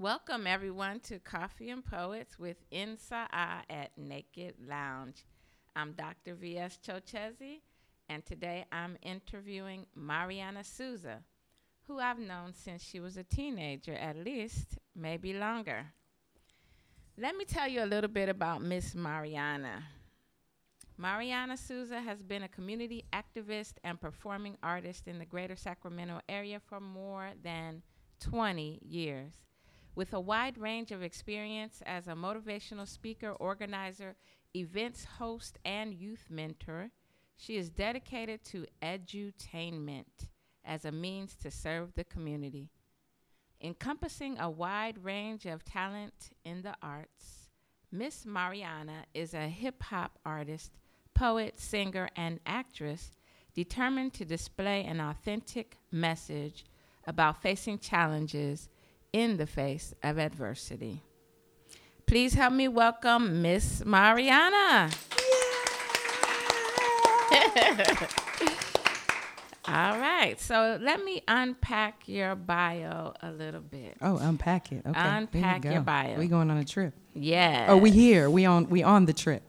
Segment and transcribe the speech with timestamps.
[0.00, 5.26] Welcome, everyone, to Coffee and Poets with Insa at Naked Lounge.
[5.76, 6.36] I'm Dr.
[6.36, 6.78] V.S.
[6.82, 7.60] Chochezi,
[8.08, 11.18] and today I'm interviewing Marianna Souza,
[11.86, 15.84] who I've known since she was a teenager, at least, maybe longer.
[17.18, 19.84] Let me tell you a little bit about Miss Marianna.
[20.96, 26.58] Marianna Souza has been a community activist and performing artist in the greater Sacramento area
[26.58, 27.82] for more than
[28.20, 29.34] 20 years.
[29.94, 34.16] With a wide range of experience as a motivational speaker, organizer,
[34.54, 36.90] events host, and youth mentor,
[37.36, 40.28] she is dedicated to edutainment
[40.64, 42.68] as a means to serve the community.
[43.60, 47.48] Encompassing a wide range of talent in the arts,
[47.92, 50.72] Miss Marianna is a hip hop artist,
[51.14, 53.10] poet, singer, and actress
[53.54, 56.64] determined to display an authentic message
[57.06, 58.68] about facing challenges
[59.12, 61.02] in the face of adversity.
[62.06, 64.90] Please help me welcome Miss Marianna.
[69.68, 73.96] All right, so let me unpack your bio a little bit.
[74.02, 74.82] Oh, unpack it.
[74.84, 74.98] Okay.
[74.98, 76.18] Unpack your bio.
[76.18, 76.94] We going on a trip.
[77.14, 77.66] Yeah.
[77.68, 78.28] Oh, we here.
[78.28, 79.44] We on we on the trip.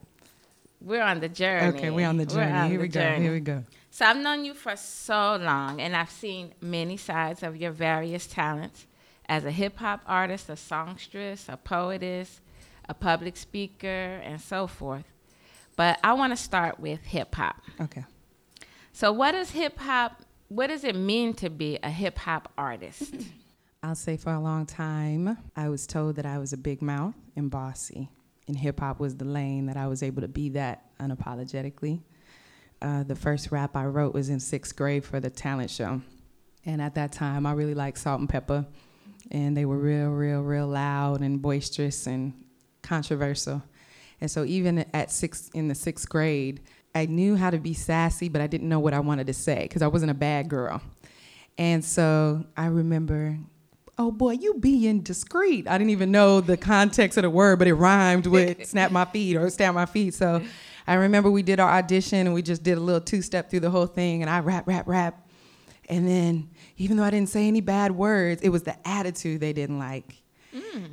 [0.80, 1.76] We're on the journey.
[1.76, 2.52] Okay, we on the journey.
[2.52, 3.14] on here the we go.
[3.14, 3.64] Here we go.
[3.90, 8.26] So I've known you for so long, and I've seen many sides of your various
[8.26, 8.86] talents
[9.28, 12.40] as a hip hop artist, a songstress, a poetess,
[12.88, 15.04] a public speaker, and so forth.
[15.76, 17.56] But I want to start with hip hop.
[17.80, 18.04] Okay.
[18.92, 20.22] So, what does hip hop?
[20.48, 23.14] What does it mean to be a hip hop artist?
[23.82, 27.14] I'll say for a long time, I was told that I was a big mouth
[27.34, 28.10] and bossy.
[28.46, 32.00] And hip hop was the lane that I was able to be that unapologetically.
[32.80, 36.00] Uh, the first rap I wrote was in sixth grade for the talent show.
[36.64, 38.66] And at that time, I really liked Salt-N-Pepa.
[39.32, 42.32] And they were real, real, real loud and boisterous and
[42.82, 43.62] controversial.
[44.20, 46.60] And so even at six in the sixth grade,
[46.94, 49.62] I knew how to be sassy, but I didn't know what I wanted to say
[49.62, 50.80] because I wasn't a bad girl.
[51.58, 53.38] And so I remember,
[53.98, 55.66] oh boy, you being discreet.
[55.66, 59.06] I didn't even know the context of the word, but it rhymed with snap my
[59.06, 60.14] feet or stamp my feet.
[60.14, 60.42] So
[60.86, 63.60] I remember we did our audition and we just did a little two step through
[63.60, 65.18] the whole thing, and I rap, rap, rap.
[65.92, 66.48] And then
[66.78, 70.16] even though I didn't say any bad words, it was the attitude they didn't like.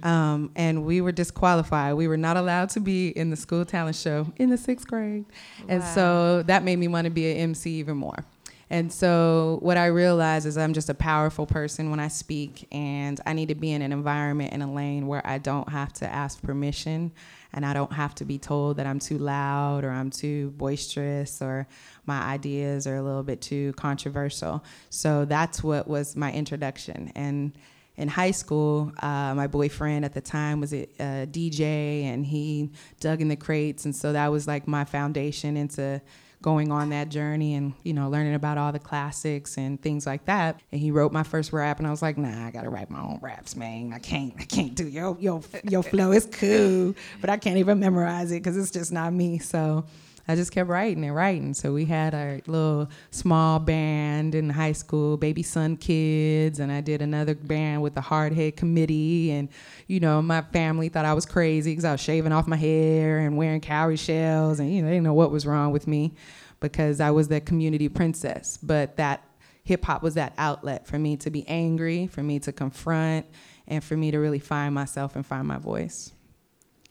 [0.04, 1.96] Um, and we were disqualified.
[1.96, 5.26] We were not allowed to be in the school talent show in the sixth grade.
[5.68, 8.26] And so that made me want to be an MC even more.
[8.70, 13.20] And so what I realized is I'm just a powerful person when I speak, and
[13.26, 16.08] I need to be in an environment in a lane where I don't have to
[16.08, 17.12] ask permission,
[17.54, 21.42] and I don't have to be told that I'm too loud or I'm too boisterous
[21.42, 21.68] or
[22.06, 24.64] my ideas are a little bit too controversial.
[24.90, 27.12] So that's what was my introduction.
[27.16, 27.54] And
[28.00, 32.70] in high school, uh, my boyfriend at the time was a, a DJ, and he
[33.02, 36.02] dug in the crates, and so that was like my foundation into
[36.42, 40.26] going on that journey and you know learning about all the classics and things like
[40.26, 40.60] that.
[40.72, 43.02] And he wrote my first rap, and I was like, Nah, I gotta write my
[43.02, 43.94] own raps, man.
[43.94, 46.12] I can't, I can't do your your your flow.
[46.12, 49.40] is cool, but I can't even memorize it because it's just not me.
[49.40, 49.86] So.
[50.30, 51.56] I just kept writing and writing.
[51.56, 56.82] So we had our little small band in high school, Baby Sun Kids, and I
[56.82, 59.32] did another band with the Hardhead Committee.
[59.32, 59.50] And,
[59.88, 63.18] you know, my family thought I was crazy because I was shaving off my hair
[63.18, 66.14] and wearing cowrie shells, and, you know, they didn't know what was wrong with me
[66.60, 68.60] because I was the community princess.
[68.62, 69.24] But that
[69.64, 73.26] hip hop was that outlet for me to be angry, for me to confront,
[73.68, 76.12] and for me to really find myself and find my voice.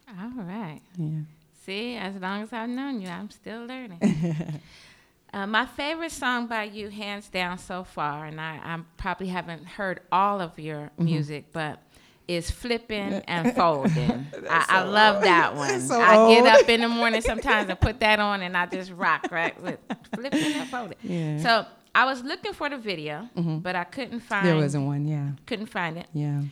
[0.09, 0.81] All right.
[0.97, 1.21] Yeah.
[1.69, 4.01] See, as long as I've known you, I'm still learning.
[5.35, 9.67] uh, my favorite song by you, hands down, so far, and I, I probably haven't
[9.67, 11.05] heard all of your Mm-hmm.
[11.05, 11.83] music, but
[12.27, 14.29] is flipping and folding.
[14.49, 15.79] I, I love that one.
[15.83, 18.91] so I get up in the morning sometimes and put that on, and I just
[18.91, 19.79] rock right with
[20.15, 20.97] flipping and folding.
[21.03, 21.43] Yeah.
[21.43, 24.47] So I was looking for the video, but I couldn't find.
[24.47, 25.33] There wasn't one, yeah.
[25.45, 26.07] Couldn't find it.
[26.15, 26.45] Yeah.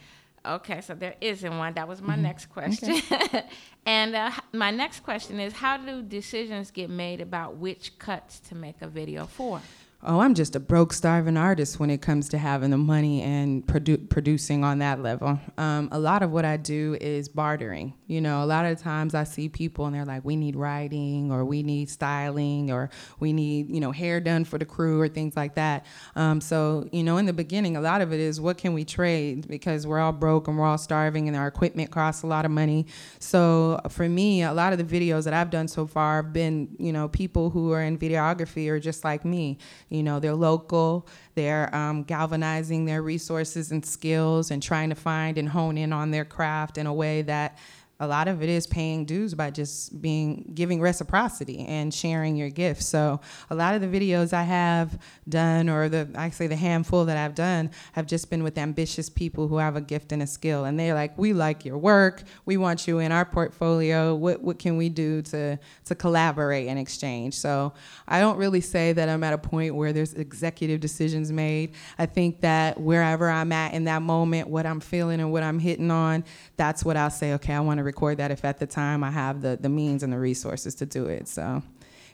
[0.46, 1.74] Okay, so there isn't one.
[1.74, 2.22] That was my Mm-hmm.
[2.22, 2.94] next question.
[3.86, 8.54] and uh, my next question is how do decisions get made about which cuts to
[8.54, 9.60] make a video for?
[10.08, 13.66] Oh, I'm just a broke, starving artist when it comes to having the money and
[13.66, 15.40] produ- producing on that level.
[15.58, 17.92] Um, a lot of what I do is bartering.
[18.06, 21.32] You know, a lot of times I see people and they're like, we need writing
[21.32, 22.88] or we need styling or
[23.18, 25.84] we need, you know, hair done for the crew or things like that.
[26.14, 28.84] Um, so, you know, in the beginning, a lot of it is what can we
[28.84, 32.44] trade because we're all broke and we're all starving and our equipment costs a lot
[32.44, 32.86] of money.
[33.18, 36.76] So for me, a lot of the videos that I've done so far have been,
[36.78, 39.58] you know, people who are in videography or just like me.
[39.95, 44.94] You You know, they're local, they're um, galvanizing their resources and skills and trying to
[44.94, 47.58] find and hone in on their craft in a way that
[47.98, 52.50] a lot of it is paying dues by just being giving reciprocity and sharing your
[52.50, 52.86] gifts.
[52.86, 57.06] So a lot of the videos I have done, or the I say the handful
[57.06, 60.26] that I've done, have just been with ambitious people who have a gift and a
[60.26, 62.22] skill, and they're like, "We like your work.
[62.44, 64.14] We want you in our portfolio.
[64.14, 67.72] What what can we do to to collaborate and exchange?" So
[68.06, 71.72] I don't really say that I'm at a point where there's executive decisions made.
[71.98, 75.58] I think that wherever I'm at in that moment, what I'm feeling and what I'm
[75.58, 76.24] hitting on,
[76.58, 77.32] that's what I'll say.
[77.34, 80.02] Okay, I want to record that if at the time I have the, the means
[80.02, 81.28] and the resources to do it.
[81.28, 81.62] So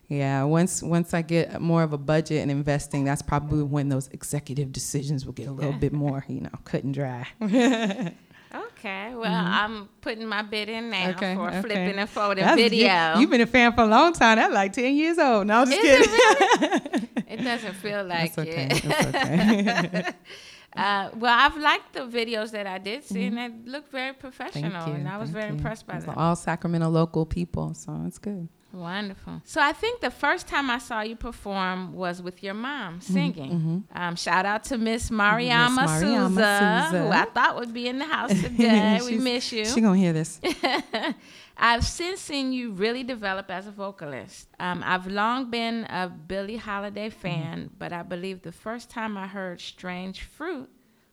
[0.08, 4.08] yeah, once once I get more of a budget and investing, that's probably when those
[4.08, 7.26] executive decisions will get a little bit more, you know, cut and dry.
[8.54, 9.54] Okay, well, mm-hmm.
[9.54, 11.62] I'm putting my bid in now okay, for okay.
[11.62, 13.14] flipping and folding That's, video.
[13.14, 14.36] You, have been a fan for a long time.
[14.36, 15.46] That's like 10 years old.
[15.46, 16.14] No, I'm just Is kidding.
[16.14, 17.24] It, really?
[17.28, 18.68] it doesn't feel like That's okay.
[18.70, 18.82] it.
[18.82, 20.12] That's okay.
[20.76, 23.38] Uh, well, I've liked the videos that I did see, mm-hmm.
[23.38, 25.56] and they look very professional, and I was Thank very you.
[25.56, 26.14] impressed by them.
[26.16, 28.48] All Sacramento local people, so it's good.
[28.72, 29.42] Wonderful.
[29.44, 33.12] So I think the first time I saw you perform was with your mom mm-hmm.
[33.12, 33.50] singing.
[33.50, 33.78] Mm-hmm.
[33.94, 38.30] Um, shout out to Miss Mariama, Souza, who I thought would be in the house
[38.42, 38.98] today.
[39.04, 39.66] we miss you.
[39.66, 40.40] She gonna hear this.
[41.64, 44.48] I've since seen you really develop as a vocalist.
[44.58, 47.74] Um, I've long been a Billie Holiday fan, mm-hmm.
[47.78, 50.68] but I believe the first time I heard "Strange Fruit"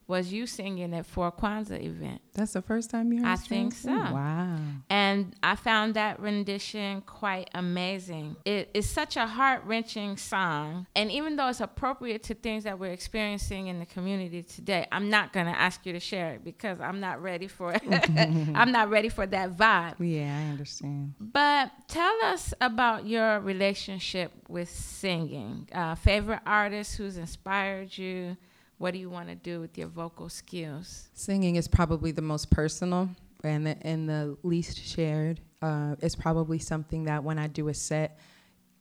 [0.09, 2.19] was you singing at for Kwanzaa event.
[2.33, 3.91] That's the first time you heard I think so.
[3.91, 4.57] wow.
[4.89, 8.35] And I found that rendition quite amazing.
[8.43, 10.87] It is such a heart wrenching song.
[10.95, 15.11] And even though it's appropriate to things that we're experiencing in the community today, I'm
[15.11, 17.83] not going to ask you to share it because I'm not ready for it.
[18.55, 19.95] I'm not ready for that vibe.
[19.99, 21.13] Yeah, I understand.
[21.19, 25.69] But tell us about your relationship with singing.
[25.71, 28.37] Uh, favorite artist who's inspired you?
[28.79, 31.09] What do you want to do with your vocal skills?
[31.13, 33.09] Singing is probably the most personal
[33.43, 35.41] and the, and the least shared.
[35.61, 38.17] Uh, it's probably something that when I do a set,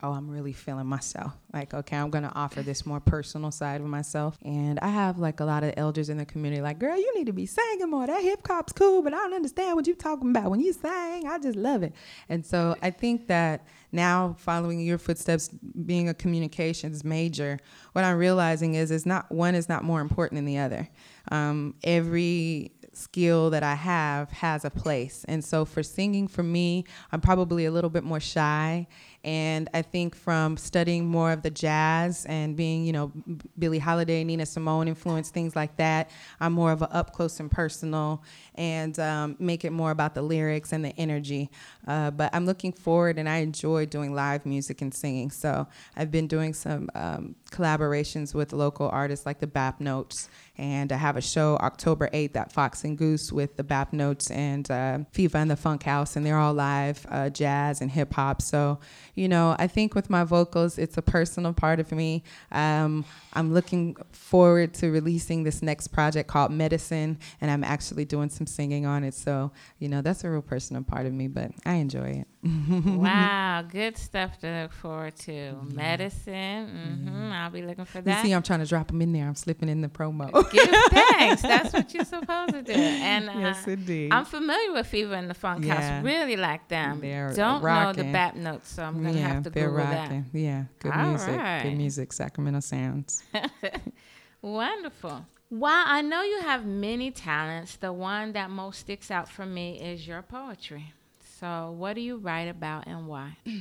[0.03, 1.33] oh, I'm really feeling myself.
[1.53, 4.39] Like, okay, I'm gonna offer this more personal side of myself.
[4.45, 7.27] And I have like a lot of elders in the community, like, girl, you need
[7.27, 8.07] to be singing more.
[8.07, 10.51] That hip hop's cool, but I don't understand what you're talking about.
[10.51, 11.95] When you sing, I just love it.
[12.29, 17.59] And so I think that now following your footsteps, being a communications major,
[17.93, 20.89] what I'm realizing is is not one is not more important than the other.
[21.31, 25.25] Um, every skill that I have has a place.
[25.29, 28.87] And so for singing for me, I'm probably a little bit more shy
[29.25, 33.13] and I think from studying more of the jazz and being, you know,
[33.59, 36.11] Billie Holiday, Nina Simone influence, things like that,
[36.41, 38.23] I'm more of an up close and personal
[38.55, 41.51] and um, make it more about the lyrics and the energy.
[41.87, 45.31] Uh, but I'm looking forward and I enjoy doing live music and singing.
[45.31, 45.67] So
[45.97, 50.29] I've been doing some um, collaborations with local artists like the Bap Notes.
[50.59, 54.31] And I have a show October 8th at Fox and Goose with the Bap Notes
[54.31, 56.17] and uh, Fiva and the Funk House.
[56.17, 58.43] And they're all live uh, jazz and hip hop.
[58.43, 58.81] So,
[59.15, 62.25] you know, I think with my vocals, it's a personal part of me.
[62.51, 67.19] Um, I'm looking forward to releasing this next project called Medicine.
[67.41, 69.15] And I'm actually doing some singing on it.
[69.15, 72.27] So, you know, that's a real personal part of me, but I enjoy it.
[72.45, 75.33] Wow, good stuff to look forward to.
[75.33, 75.55] Yeah.
[75.73, 77.33] Medicine, mm-hmm.
[77.33, 78.23] I'll be looking for that.
[78.23, 79.27] You see, I'm trying to drop them in there.
[79.27, 80.31] I'm slipping in the promo.
[80.53, 81.43] Give thanks.
[81.49, 82.73] That's what you're supposed to do.
[82.73, 84.13] And uh, yes, indeed.
[84.13, 85.81] I'm familiar with Fever and the Funk yeah.
[85.81, 86.05] House.
[86.05, 87.01] Really like them.
[87.01, 88.05] They're Don't rocking.
[88.05, 90.27] know the Bap Notes, so I'm gonna yeah, have to they're Google rocking.
[90.33, 90.39] that.
[90.39, 91.37] Yeah, good All music.
[91.37, 91.63] right.
[91.63, 92.13] Good music.
[92.13, 93.25] Sacramento sounds.
[94.43, 95.27] Wonderful.
[95.51, 99.81] While I know you have many talents, the one that most sticks out for me
[99.81, 100.93] is your poetry.
[101.39, 103.37] So, what do you write about and why?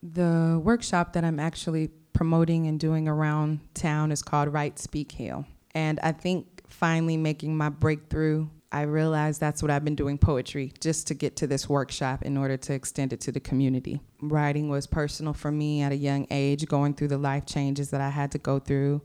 [0.00, 5.44] The workshop that I'm actually promoting and doing around town is called Write Speak Heal.
[5.74, 10.72] And I think finally making my breakthrough, I realized that's what I've been doing poetry
[10.80, 14.00] just to get to this workshop in order to extend it to the community.
[14.22, 18.00] Writing was personal for me at a young age, going through the life changes that
[18.00, 19.02] I had to go through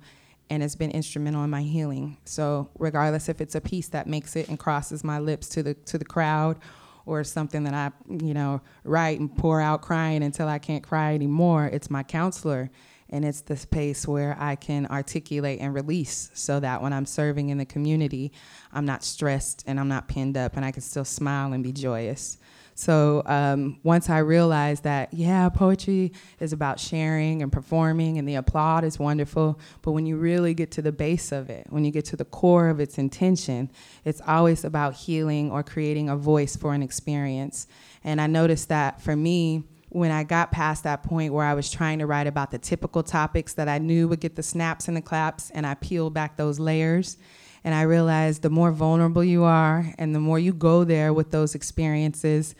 [0.51, 2.17] and it's been instrumental in my healing.
[2.25, 5.73] So regardless if it's a piece that makes it and crosses my lips to the
[5.73, 6.59] to the crowd
[7.05, 11.13] or something that I, you know, write and pour out crying until I can't cry
[11.13, 12.69] anymore, it's my counselor.
[13.09, 17.49] And it's the space where I can articulate and release so that when I'm serving
[17.49, 18.31] in the community,
[18.71, 21.71] I'm not stressed and I'm not pinned up and I can still smile and be
[21.71, 22.39] joyous.
[22.75, 28.35] So um, once I realized that, yeah, poetry is about sharing and performing, and the
[28.35, 29.59] applaud is wonderful.
[29.81, 32.25] But when you really get to the base of it, when you get to the
[32.25, 33.69] core of its intention,
[34.05, 37.67] it's always about healing or creating a voice for an experience.
[38.03, 41.69] And I noticed that for me, when I got past that point where I was
[41.69, 44.97] trying to write about the typical topics that I knew would get the snaps and
[44.97, 47.17] the claps, and I peeled back those layers.
[47.63, 51.31] And I realized the more vulnerable you are and the more you go there with
[51.31, 52.55] those experiences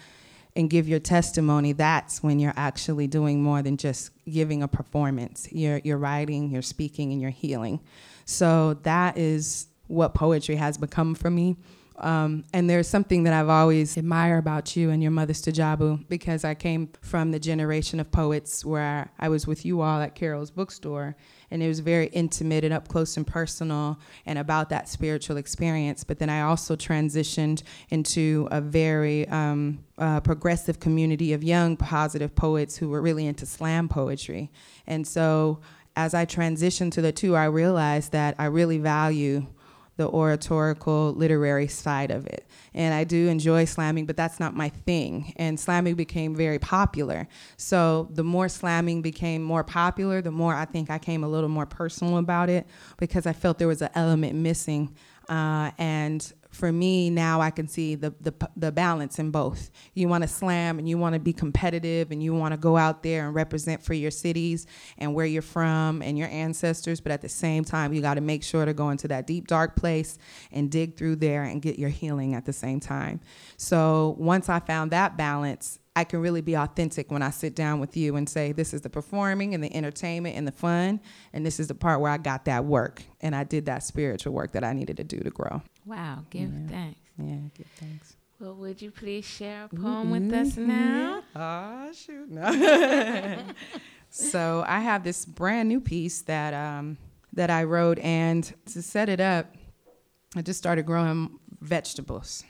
[0.56, 5.48] and give your testimony, that's when you're actually doing more than just giving a performance.
[5.52, 7.80] You're, you're writing, you're speaking, and you're healing.
[8.26, 11.58] So that is what poetry has become for me.
[11.98, 16.44] Um, and there's something that I've always admired about you and your mother Stajabu because
[16.44, 20.50] I came from the generation of poets where I was with you all at Carol's
[20.50, 21.16] bookstore
[21.52, 26.04] and it was very intimate and up close and personal and about that spiritual experience.
[26.04, 32.36] But then I also transitioned into a very um, uh, progressive community of young positive
[32.36, 34.52] poets who were really into slam poetry.
[34.88, 35.60] And so
[35.96, 39.46] as I transitioned to the two, I realized that I really value
[39.96, 42.48] the oratorical literary side of it.
[42.74, 45.34] And I do enjoy slamming, but that's not my thing.
[45.36, 47.28] And slamming became very popular.
[47.58, 51.50] So the more slamming became more popular, the more I think I came a little
[51.50, 52.66] more personal about it
[52.98, 54.96] because I felt there was an element missing.
[55.30, 59.72] Uh, and for me now I can see the the, the balance in both.
[59.94, 62.78] You want to slam and you want to be competitive and you want to go
[62.78, 64.68] out there and represent for your cities
[64.98, 68.22] and where you're from and your ancestors, but at the same time you got to
[68.22, 70.18] make sure to go into that deep dark place
[70.52, 73.20] and dig through there and get your healing at the same time.
[73.58, 77.80] So once I found that balance, I can really be authentic when I sit down
[77.80, 81.00] with you and say, this is the performing and the entertainment and the fun,
[81.34, 84.34] and this is the part where I got that work and I did that spiritual
[84.34, 85.62] work that I needed to do to grow.
[85.86, 86.68] Wow, give Yeah.
[86.68, 87.00] thanks.
[87.20, 88.16] Yeah, give thanks.
[88.40, 91.24] Well, would you please share a poem with us now?
[91.36, 92.30] Oh, shoot.
[92.30, 93.38] No.
[94.10, 96.98] so I have this brand new piece that, um,
[97.34, 99.56] that I wrote, and to set it up,
[100.36, 102.44] I just started growing vegetables.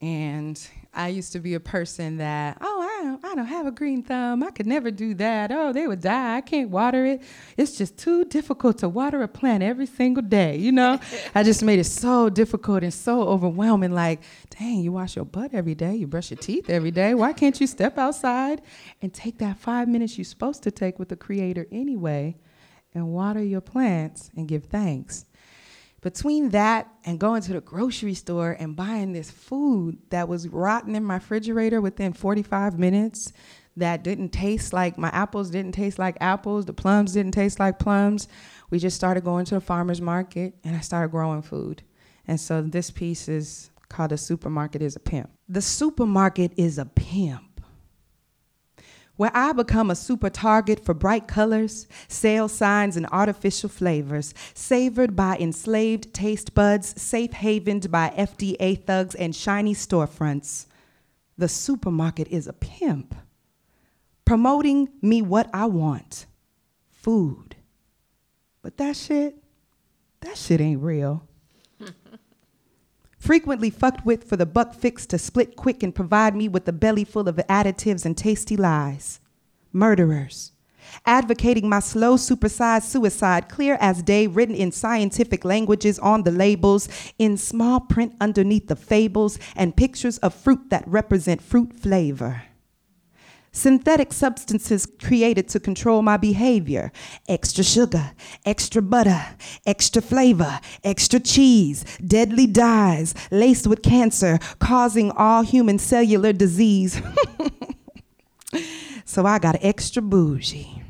[0.00, 0.60] And
[0.94, 4.04] I used to be a person that, oh, I don't, I don't have a green
[4.04, 4.44] thumb.
[4.44, 5.50] I could never do that.
[5.50, 6.36] Oh, they would die.
[6.36, 7.22] I can't water it.
[7.56, 10.56] It's just too difficult to water a plant every single day.
[10.56, 11.00] You know,
[11.34, 13.90] I just made it so difficult and so overwhelming.
[13.92, 15.96] Like, dang, you wash your butt every day.
[15.96, 17.14] You brush your teeth every day.
[17.14, 18.62] Why can't you step outside
[19.02, 22.36] and take that five minutes you're supposed to take with the Creator anyway
[22.94, 25.24] and water your plants and give thanks?
[26.08, 30.94] Between that and going to the grocery store and buying this food that was rotten
[30.94, 33.32] in my refrigerator within 45 minutes
[33.76, 37.78] that didn't taste like my apples didn't taste like apples the plums didn't taste like
[37.78, 38.26] plums
[38.70, 41.82] we just started going to the farmers market and i started growing food.
[42.28, 45.30] And so this piece is called the supermarket is a pimp.
[45.48, 47.42] The supermarket is a pimp
[49.18, 55.16] where I become a super target for bright colors, sale signs, and artificial flavors, savored
[55.16, 60.66] by enslaved taste buds, safe havened by FDA thugs and shiny storefronts.
[61.36, 63.14] The supermarket is a pimp,
[64.24, 66.26] promoting me what I want
[66.92, 67.56] food.
[68.62, 69.36] But that shit,
[70.20, 71.27] that shit ain't real.
[73.28, 76.72] Frequently fucked with for the buck fix to split quick and provide me with a
[76.72, 79.20] belly full of additives and tasty lies.
[79.70, 80.52] Murderers.
[81.04, 86.88] Advocating my slow, supersized suicide, clear as day, written in scientific languages on the labels,
[87.18, 92.44] in small print underneath the fables, and pictures of fruit that represent fruit flavor.
[93.52, 96.92] Synthetic substances created to control my behavior.
[97.28, 98.12] Extra sugar,
[98.44, 99.24] extra butter,
[99.66, 107.00] extra flavor, extra cheese, deadly dyes laced with cancer, causing all human cellular disease.
[109.04, 110.82] so I got extra bougie.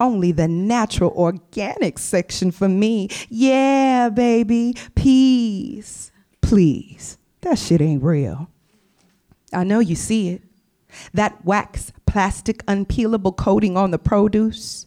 [0.00, 3.08] Only the natural organic section for me.
[3.28, 4.74] Yeah, baby.
[4.96, 6.10] Peace.
[6.40, 7.18] Please.
[7.42, 8.48] That shit ain't real.
[9.52, 10.42] I know you see it
[11.14, 14.86] that wax plastic unpeelable coating on the produce.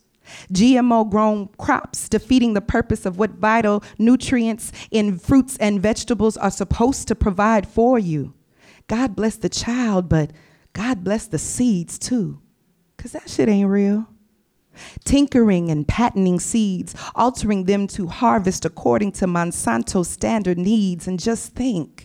[0.52, 6.52] GMO grown crops defeating the purpose of what vital nutrients in fruits and vegetables are
[6.52, 8.34] supposed to provide for you.
[8.88, 10.32] God bless the child, but
[10.74, 12.42] God bless the seeds too,
[12.96, 14.08] because that shit ain't real.
[15.06, 21.54] Tinkering and patenting seeds, altering them to harvest according to Monsanto standard needs, and just
[21.54, 22.05] think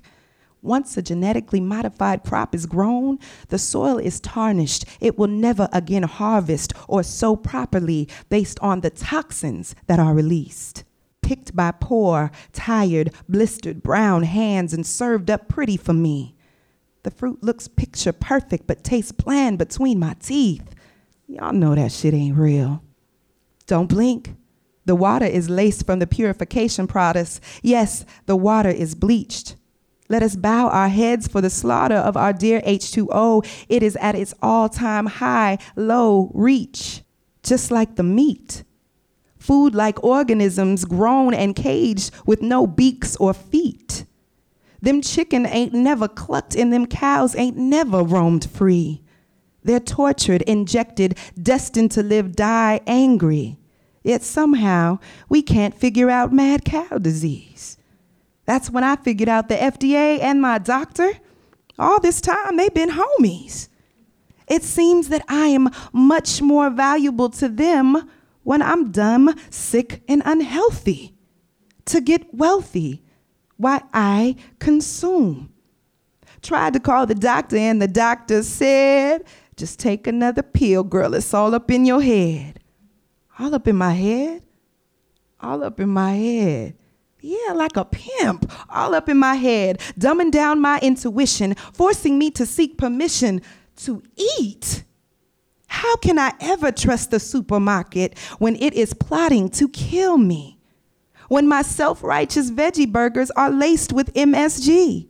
[0.62, 4.84] once a genetically modified crop is grown, the soil is tarnished.
[5.00, 10.84] It will never again harvest or sow properly based on the toxins that are released.
[11.22, 16.34] Picked by poor, tired, blistered brown hands and served up pretty for me.
[17.02, 20.74] The fruit looks picture perfect but tastes bland between my teeth.
[21.26, 22.82] Y'all know that shit ain't real.
[23.66, 24.34] Don't blink.
[24.84, 27.40] The water is laced from the purification process.
[27.62, 29.54] Yes, the water is bleached
[30.10, 33.46] Let us bow our heads for the slaughter of our dear H2O.
[33.68, 37.02] It is at its all time high, low reach,
[37.44, 38.64] just like the meat.
[39.38, 44.04] Food like organisms grown and caged with no beaks or feet.
[44.82, 49.04] Them chicken ain't never clucked and them cows ain't never roamed free.
[49.62, 53.58] They're tortured, injected, destined to live, die angry.
[54.02, 54.98] Yet somehow
[55.28, 57.76] we can't figure out mad cow disease.
[58.46, 61.12] That's when I figured out the FDA and my doctor,
[61.78, 63.68] all this time they've been homies.
[64.48, 68.10] It seems that I am much more valuable to them
[68.42, 71.14] when I'm dumb, sick, and unhealthy.
[71.86, 73.02] To get wealthy,
[73.56, 75.52] why I consume.
[76.42, 79.24] Tried to call the doctor, and the doctor said,
[79.56, 81.14] Just take another pill, girl.
[81.14, 82.60] It's all up in your head.
[83.38, 84.42] All up in my head?
[85.40, 86.74] All up in my head.
[87.22, 92.30] Yeah, like a pimp, all up in my head, dumbing down my intuition, forcing me
[92.32, 93.42] to seek permission
[93.76, 94.02] to
[94.38, 94.84] eat.
[95.66, 100.60] How can I ever trust the supermarket when it is plotting to kill me?
[101.30, 105.08] when my self righteous veggie burgers are laced with MSG,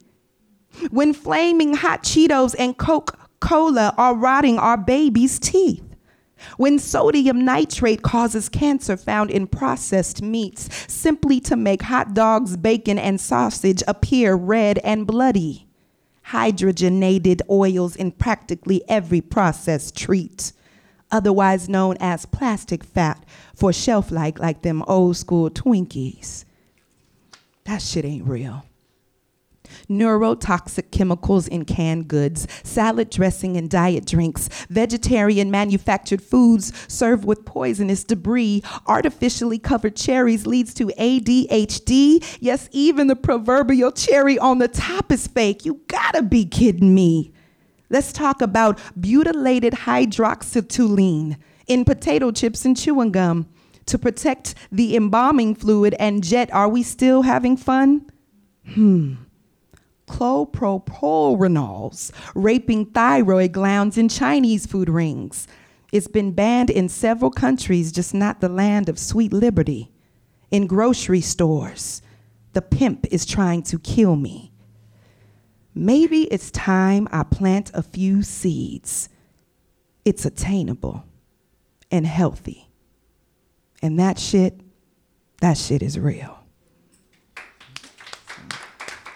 [0.90, 5.82] when flaming hot Cheetos and Coca Cola are rotting our baby's teeth.
[6.56, 12.98] When sodium nitrate causes cancer found in processed meats simply to make hot dogs, bacon,
[12.98, 15.66] and sausage appear red and bloody.
[16.28, 20.52] Hydrogenated oils in practically every processed treat
[21.10, 26.44] otherwise known as plastic fat, for shelf life like them old school Twinkies.
[27.64, 28.64] That shit ain't real.
[29.90, 37.44] Neurotoxic chemicals in canned goods, salad dressing and diet drinks, vegetarian manufactured foods served with
[37.44, 42.24] poisonous debris, artificially covered cherries leads to ADHD.
[42.40, 45.64] Yes, even the proverbial cherry on the top is fake.
[45.64, 47.32] You gotta be kidding me.
[47.88, 53.48] Let's talk about butylated hydroxytoluene in potato chips and chewing gum
[53.86, 56.52] to protect the embalming fluid and jet.
[56.52, 58.08] Are we still having fun?
[58.74, 59.14] Hmm.
[60.10, 65.46] Chlorpropanols raping thyroid glands in Chinese food rings.
[65.92, 69.92] It's been banned in several countries, just not the land of sweet liberty.
[70.50, 72.02] In grocery stores,
[72.54, 74.52] the pimp is trying to kill me.
[75.74, 79.08] Maybe it's time I plant a few seeds.
[80.04, 81.04] It's attainable
[81.90, 82.68] and healthy.
[83.80, 84.60] And that shit,
[85.40, 86.39] that shit is real.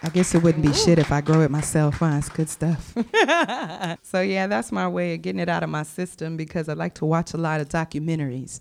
[0.05, 1.95] I guess it wouldn't be shit if I grow it myself.
[1.95, 2.17] Huh?
[2.19, 2.95] It's good stuff.
[4.03, 6.93] so yeah, that's my way of getting it out of my system because I like
[6.97, 8.59] to watch a lot of documentaries.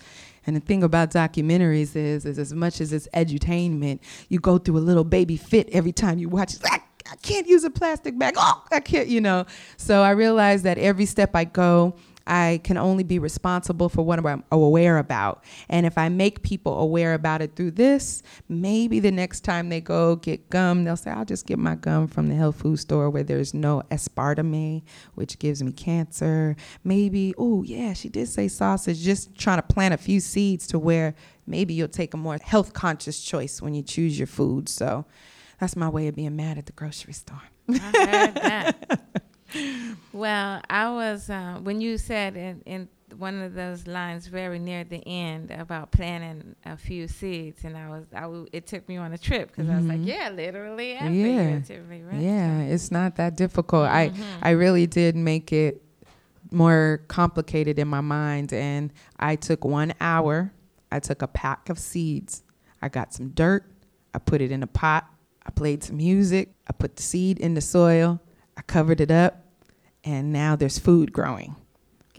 [0.47, 4.77] And the thing about documentaries is, is as much as it's edutainment, you go through
[4.77, 6.53] a little baby fit every time you watch.
[6.53, 6.61] It.
[7.11, 8.35] I can't use a plastic bag.
[8.37, 9.45] Oh, I can't, you know.
[9.75, 11.93] So I realized that every step I go,
[12.25, 15.43] I can only be responsible for what I'm aware about.
[15.69, 19.81] And if I make people aware about it through this, maybe the next time they
[19.81, 23.09] go get gum, they'll say, I'll just get my gum from the health food store
[23.09, 24.83] where there's no aspartame,
[25.15, 26.55] which gives me cancer.
[26.83, 30.79] Maybe, oh, yeah, she did say sausage, just trying to plant a few seeds to
[30.79, 34.69] where maybe you'll take a more health conscious choice when you choose your food.
[34.69, 35.05] So,
[35.59, 37.41] that's my way of being mad at the grocery store.
[37.69, 39.23] I heard that.
[40.13, 42.87] well, I was uh, when you said in, in
[43.17, 47.89] one of those lines very near the end about planting a few seeds, and I
[47.89, 49.73] was, I w- it took me on a trip because mm-hmm.
[49.73, 50.07] I was like, mm-hmm.
[50.07, 51.09] yeah, literally yeah.
[51.09, 52.21] figuratively, right?
[52.21, 53.89] Yeah, it's not that difficult.
[53.89, 54.23] Mm-hmm.
[54.41, 55.83] I, I really did make it
[56.51, 60.51] more complicated in my mind, and I took one hour.
[60.91, 62.43] I took a pack of seeds.
[62.81, 63.65] I got some dirt.
[64.13, 65.07] I put it in a pot.
[65.45, 68.21] I played some music, I put the seed in the soil,
[68.55, 69.42] I covered it up,
[70.03, 71.55] and now there's food growing.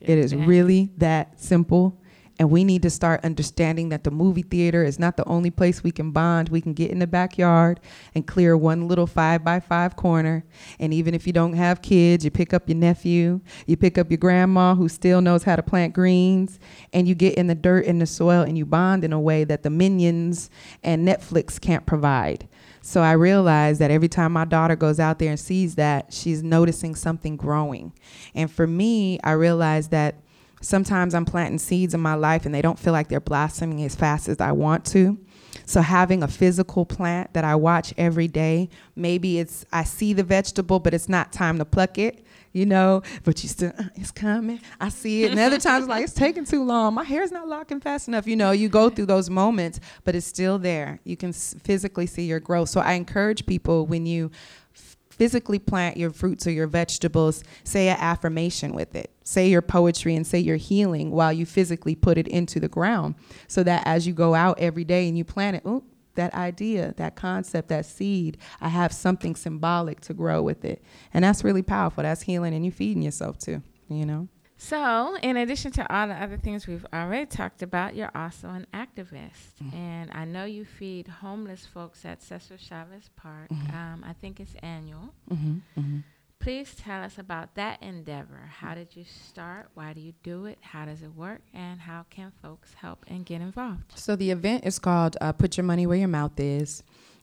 [0.01, 1.99] It is really that simple.
[2.39, 5.85] And we need to start understanding that the movie theater is not the only place
[5.85, 6.49] we can bond.
[6.49, 7.79] We can get in the backyard
[8.15, 10.45] and clear one little five by five corner.
[10.81, 14.11] And even if you don't have kids, you pick up your nephew, you pick up
[14.11, 16.59] your grandma who still knows how to plant greens,
[16.93, 19.45] and you get in the dirt and the soil and you bond in a way
[19.45, 20.51] that the minions
[20.83, 22.49] and Netflix can't provide.
[22.87, 26.43] So I realized that every time my daughter goes out there and sees that, she's
[26.43, 27.95] noticing something growing.
[28.35, 30.17] And for me, I realized that
[30.61, 33.95] sometimes I'm planting seeds in my life and they don't feel like they're blossoming as
[33.95, 35.19] fast as I want to.
[35.65, 40.23] So having a physical plant that I watch every day, maybe it's I see the
[40.23, 42.23] vegetable, but it's not time to pluck it
[42.55, 44.61] you know, but you still, uh, it's coming.
[44.81, 45.33] I see it.
[45.33, 46.95] And other times, like, it's taking too long.
[46.95, 48.27] My hair's not locking fast enough.
[48.27, 51.01] You know, you go through those moments, but it's still there.
[51.05, 52.71] You can s- physically see your growth.
[52.71, 54.31] So I encourage people when you
[54.75, 59.11] f- physically plant your fruits or your vegetables, say an affirmation with it.
[59.25, 63.17] Say your poetry and say your healing while you physically put it into the ground
[63.49, 65.83] so that as you go out every day and you plant it, ooh,
[66.15, 70.83] that idea, that concept, that seed, I have something symbolic to grow with it.
[71.13, 72.03] And that's really powerful.
[72.03, 74.29] That's healing and you're feeding yourself too, you know?
[74.57, 78.67] So, in addition to all the other things we've already talked about, you're also an
[78.73, 79.53] activist.
[79.63, 79.77] Mm-hmm.
[79.77, 83.51] And I know you feed homeless folks at Cesar Chavez Park.
[83.51, 83.77] Mm-hmm.
[83.77, 85.13] Um, I think it's annual.
[85.31, 85.99] Mm-hmm.
[86.45, 88.51] Please tell us about that endeavor.
[88.59, 89.71] How did you start?
[89.73, 90.59] Why do you do it?
[90.61, 91.41] How does it work?
[91.55, 93.99] And how can folks help and get involved?
[93.99, 96.83] So, the event is called uh, Put Your Money Where Your Mouth Is.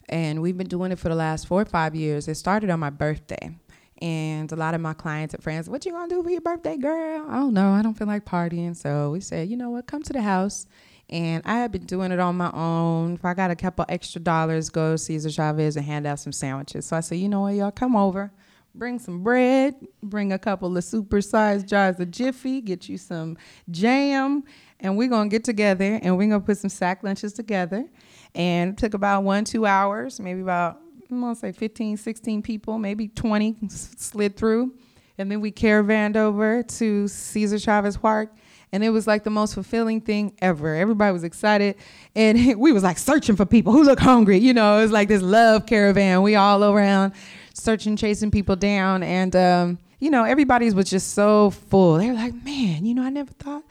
[0.09, 2.27] And we've been doing it for the last four or five years.
[2.27, 3.55] It started on my birthday.
[4.01, 6.75] And a lot of my clients and friends, what you gonna do for your birthday,
[6.75, 7.27] girl?
[7.29, 7.73] I don't know.
[7.73, 8.75] I don't feel like partying.
[8.75, 10.65] So we said, you know what, come to the house.
[11.11, 13.13] And I have been doing it on my own.
[13.13, 16.31] If I got a couple extra dollars, go to Cesar Chavez and hand out some
[16.31, 16.87] sandwiches.
[16.87, 18.31] So I said, you know what, y'all come over,
[18.73, 23.37] bring some bread, bring a couple of super-sized jars of Jiffy, get you some
[23.69, 24.43] jam,
[24.79, 27.85] and we're gonna get together and we're gonna put some sack lunches together.
[28.33, 30.79] And it took about one, two hours, maybe about
[31.11, 34.73] I'm gonna say 15, 16 people, maybe 20 slid through.
[35.17, 38.33] And then we caravaned over to Cesar Chavez Park.
[38.73, 40.75] And it was like the most fulfilling thing ever.
[40.75, 41.75] Everybody was excited.
[42.15, 44.37] And we was like searching for people who look hungry.
[44.37, 46.21] You know, it was like this love caravan.
[46.21, 47.13] We all around
[47.61, 49.03] searching, chasing people down.
[49.03, 51.97] And, um, you know, everybody was just so full.
[51.97, 53.63] They were like, man, you know, I never thought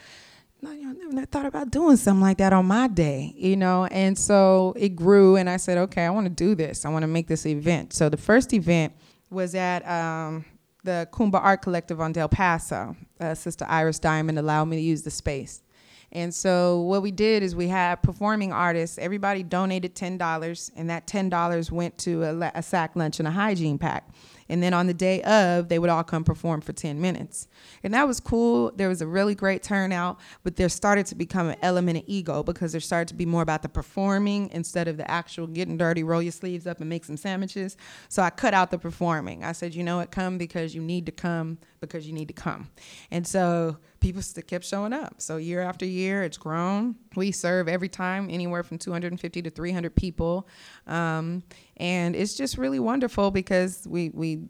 [0.62, 3.86] know, never thought about doing something like that on my day, you know.
[3.86, 6.84] And so it grew, and I said, okay, I want to do this.
[6.84, 7.92] I want to make this event.
[7.92, 8.92] So the first event
[9.30, 10.44] was at um,
[10.84, 12.96] the Kumba Art Collective on Del Paso.
[13.18, 15.62] Uh, Sister Iris Diamond allowed me to use the space.
[16.12, 18.98] And so what we did is we had performing artists.
[18.98, 23.28] Everybody donated ten dollars, and that ten dollars went to a, a sack lunch and
[23.28, 24.08] a hygiene pack.
[24.50, 27.48] And then on the day of, they would all come perform for 10 minutes.
[27.84, 28.72] And that was cool.
[28.74, 32.42] There was a really great turnout, but there started to become an element of ego
[32.42, 36.02] because there started to be more about the performing instead of the actual getting dirty,
[36.02, 37.76] roll your sleeves up and make some sandwiches.
[38.08, 39.44] So I cut out the performing.
[39.44, 42.34] I said, you know what, come because you need to come because you need to
[42.34, 42.68] come.
[43.10, 45.20] And so people still kept showing up.
[45.20, 46.96] So year after year, it's grown.
[47.16, 50.48] We serve every time anywhere from 250 to 300 people,
[50.86, 51.42] um,
[51.80, 54.42] and it's just really wonderful because we we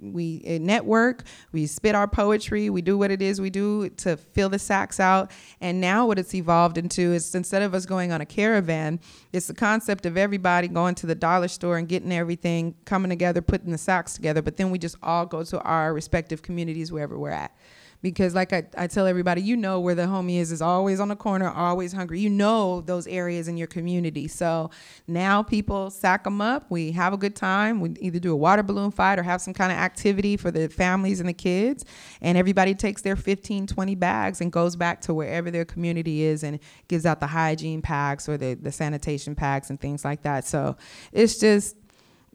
[0.00, 4.16] we eh, network, we spit our poetry, we do what it is we do to
[4.16, 5.30] fill the sacks out.
[5.60, 9.00] And now what it's evolved into is instead of us going on a caravan,
[9.32, 13.42] it's the concept of everybody going to the dollar store and getting everything, coming together,
[13.42, 14.42] putting the sacks together.
[14.42, 17.52] But then we just all go to our respective communities wherever we're at
[18.02, 21.08] because like I, I tell everybody you know where the homie is is always on
[21.08, 22.20] the corner always hungry.
[22.20, 24.28] You know those areas in your community.
[24.28, 24.70] So
[25.06, 26.66] now people sack them up.
[26.68, 27.80] We have a good time.
[27.80, 30.68] We either do a water balloon fight or have some kind of activity for the
[30.68, 31.84] families and the kids.
[32.20, 36.42] And everybody takes their 15 20 bags and goes back to wherever their community is
[36.42, 40.44] and gives out the hygiene packs or the, the sanitation packs and things like that.
[40.44, 40.76] So
[41.12, 41.76] it's just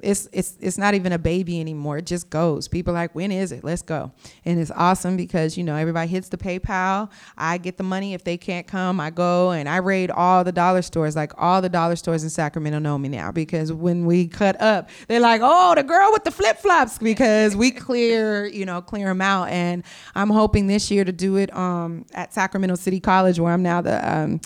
[0.01, 1.97] it's it's it's not even a baby anymore.
[1.97, 2.67] It just goes.
[2.67, 3.63] People like, when is it?
[3.63, 4.11] Let's go.
[4.45, 7.09] And it's awesome because you know everybody hits the PayPal.
[7.35, 8.99] I get the money if they can't come.
[8.99, 11.15] I go and I raid all the dollar stores.
[11.15, 14.89] Like all the dollar stores in Sacramento know me now because when we cut up,
[15.07, 19.07] they're like, oh, the girl with the flip flops because we clear you know clear
[19.07, 19.49] them out.
[19.49, 19.83] And
[20.13, 23.81] I'm hoping this year to do it um, at Sacramento City College where I'm now
[23.81, 24.41] the um,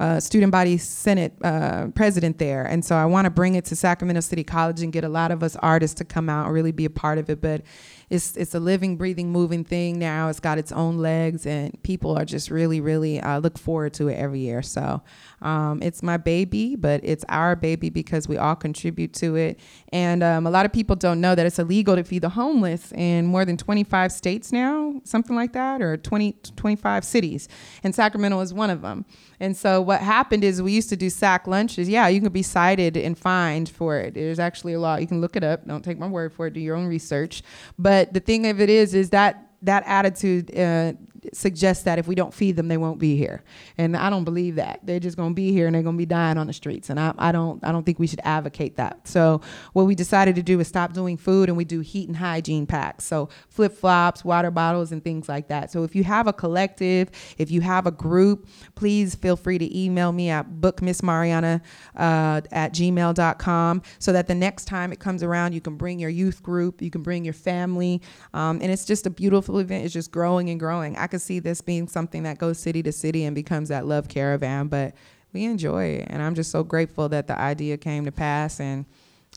[0.00, 3.76] uh, student body senate uh, president there, and so I want to bring it to
[3.76, 6.72] Sacramento City College and get a lot of us artists to come out and really
[6.72, 7.40] be a part of it.
[7.40, 7.62] But
[8.10, 10.28] it's it's a living, breathing, moving thing now.
[10.28, 14.08] It's got its own legs, and people are just really, really uh, look forward to
[14.08, 14.62] it every year.
[14.62, 15.00] So
[15.42, 19.60] um, it's my baby, but it's our baby because we all contribute to it.
[19.92, 22.90] And um, a lot of people don't know that it's illegal to feed the homeless
[22.92, 27.48] in more than 25 states now, something like that, or 20, 25 cities.
[27.84, 29.04] And Sacramento is one of them.
[29.40, 31.88] And so what happened is we used to do sack lunches.
[31.88, 34.14] Yeah, you can be cited and fined for it.
[34.14, 34.96] There's actually a law.
[34.96, 35.66] You can look it up.
[35.66, 36.52] Don't take my word for it.
[36.52, 37.42] Do your own research.
[37.78, 40.92] But the thing of it is, is that that attitude uh,
[41.32, 43.42] suggests that if we don't feed them, they won't be here.
[43.78, 44.80] And I don't believe that.
[44.82, 46.90] They're just going to be here and they're going to be dying on the streets.
[46.90, 49.06] And I, I don't I don't think we should advocate that.
[49.06, 49.40] So
[49.72, 52.66] what we decided to do is stop doing food and we do heat and hygiene
[52.66, 53.04] packs.
[53.04, 55.70] So flip flops, water bottles, and things like that.
[55.70, 59.78] So if you have a collective, if you have a group, please feel free to
[59.78, 61.60] email me at bookmissmarianna
[61.96, 66.10] uh, at gmail.com so that the next time it comes around, you can bring your
[66.10, 68.00] youth group, you can bring your family.
[68.34, 69.84] Um, and it's just a beautiful event.
[69.84, 70.96] It's just growing and growing.
[70.96, 74.08] I could see this being something that goes city to city and becomes that love
[74.08, 74.94] caravan, but
[75.32, 76.08] we enjoy it.
[76.10, 78.60] And I'm just so grateful that the idea came to pass.
[78.60, 78.86] And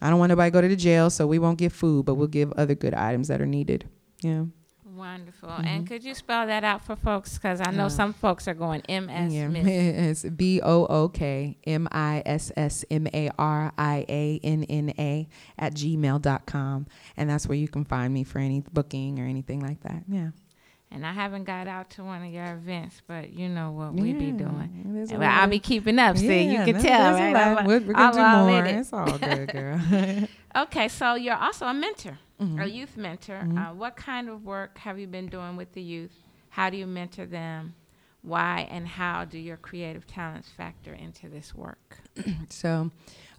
[0.01, 2.15] I don't want nobody to go to the jail, so we won't give food, but
[2.15, 3.89] we'll give other good items that are needed.
[4.21, 4.45] Yeah.
[4.95, 5.49] Wonderful.
[5.49, 5.67] Mm-hmm.
[5.67, 7.33] And could you spell that out for folks?
[7.33, 9.33] Because I know uh, some folks are going M S.
[9.33, 14.39] Yeah, it's B O O K M I S S M A R I A
[14.43, 16.87] N N A at gmail.com.
[17.17, 20.03] And that's where you can find me for any booking or anything like that.
[20.07, 20.29] Yeah.
[20.93, 24.03] And I haven't got out to one of your events, but you know what yeah,
[24.03, 25.07] we be doing.
[25.09, 26.17] Well, I'll be keeping up.
[26.17, 27.65] See, yeah, you can tell, right?
[27.65, 28.65] We're, we're gonna do more.
[28.65, 28.75] It.
[28.75, 29.81] It's all good, girl.
[30.55, 32.61] okay, so you're also a mentor, mm-hmm.
[32.61, 33.41] a youth mentor.
[33.43, 33.57] Mm-hmm.
[33.57, 36.11] Uh, what kind of work have you been doing with the youth?
[36.49, 37.73] How do you mentor them?
[38.21, 41.97] Why and how do your creative talents factor into this work?
[42.49, 42.91] so,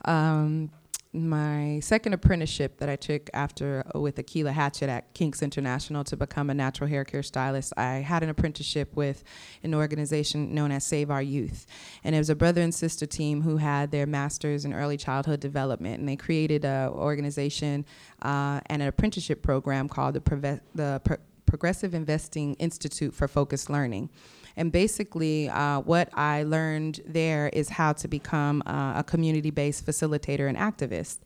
[0.04, 0.70] um,
[1.14, 6.16] my second apprenticeship that I took after uh, with Akila Hatchett at Kinks International to
[6.16, 9.22] become a natural hair care stylist, I had an apprenticeship with
[9.62, 11.66] an organization known as Save Our Youth.
[12.02, 15.38] And it was a brother and sister team who had their master's in early childhood
[15.38, 16.00] development.
[16.00, 17.86] And they created an organization
[18.20, 23.70] uh, and an apprenticeship program called the, Preve- the Pro- Progressive Investing Institute for Focused
[23.70, 24.10] Learning.
[24.56, 30.48] And basically, uh, what I learned there is how to become uh, a community-based facilitator
[30.48, 31.18] and activist.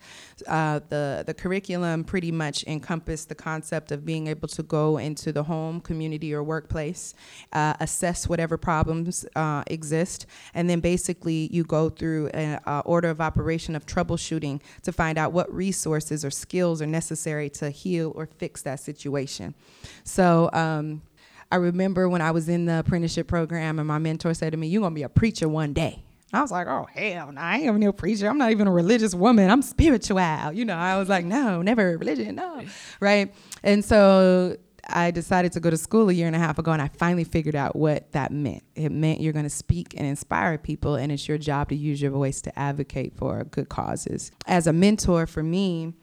[0.46, 5.32] Uh, the the curriculum pretty much encompassed the concept of being able to go into
[5.32, 7.14] the home, community, or workplace,
[7.52, 13.20] uh, assess whatever problems uh, exist, and then basically you go through an order of
[13.20, 18.26] operation of troubleshooting to find out what resources or skills are necessary to heal or
[18.38, 19.54] fix that situation.
[20.04, 20.48] So.
[20.52, 21.02] Um,
[21.50, 24.68] I remember when I was in the apprenticeship program and my mentor said to me,
[24.68, 26.04] You're gonna be a preacher one day.
[26.32, 28.28] I was like, oh hell, no, I ain't a preacher.
[28.28, 29.50] I'm not even a religious woman.
[29.50, 30.52] I'm spiritual.
[30.52, 32.64] You know, I was like, no, never religion, no,
[33.00, 33.32] right?
[33.62, 34.58] And so
[34.90, 37.24] I decided to go to school a year and a half ago, and I finally
[37.24, 38.62] figured out what that meant.
[38.74, 42.00] It meant you're going to speak and inspire people, and it's your job to use
[42.00, 44.30] your voice to advocate for good causes.
[44.46, 45.94] As a mentor for me,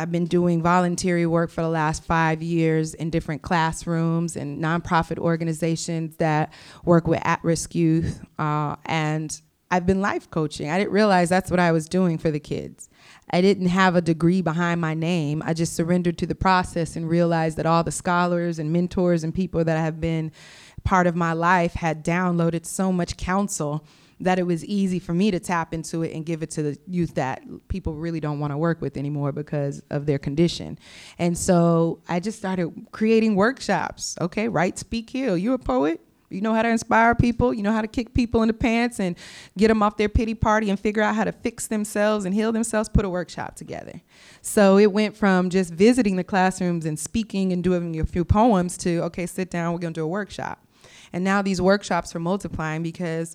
[0.00, 5.18] I've been doing voluntary work for the last five years in different classrooms and nonprofit
[5.18, 6.52] organizations that
[6.84, 8.22] work with at risk youth.
[8.38, 9.38] Uh, and
[9.70, 10.70] I've been life coaching.
[10.70, 12.88] I didn't realize that's what I was doing for the kids.
[13.30, 15.42] I didn't have a degree behind my name.
[15.44, 19.34] I just surrendered to the process and realized that all the scholars and mentors and
[19.34, 20.32] people that have been
[20.82, 23.84] part of my life had downloaded so much counsel
[24.20, 26.78] that it was easy for me to tap into it and give it to the
[26.86, 30.78] youth that people really don't want to work with anymore because of their condition.
[31.18, 34.16] And so I just started creating workshops.
[34.20, 35.36] Okay, write, speak, heal.
[35.36, 36.00] You're a poet?
[36.28, 37.52] You know how to inspire people.
[37.52, 39.16] You know how to kick people in the pants and
[39.58, 42.52] get them off their pity party and figure out how to fix themselves and heal
[42.52, 42.88] themselves.
[42.88, 44.00] Put a workshop together.
[44.40, 48.76] So it went from just visiting the classrooms and speaking and doing a few poems
[48.78, 49.72] to okay, sit down.
[49.72, 50.64] We're gonna do a workshop.
[51.12, 53.34] And now these workshops are multiplying because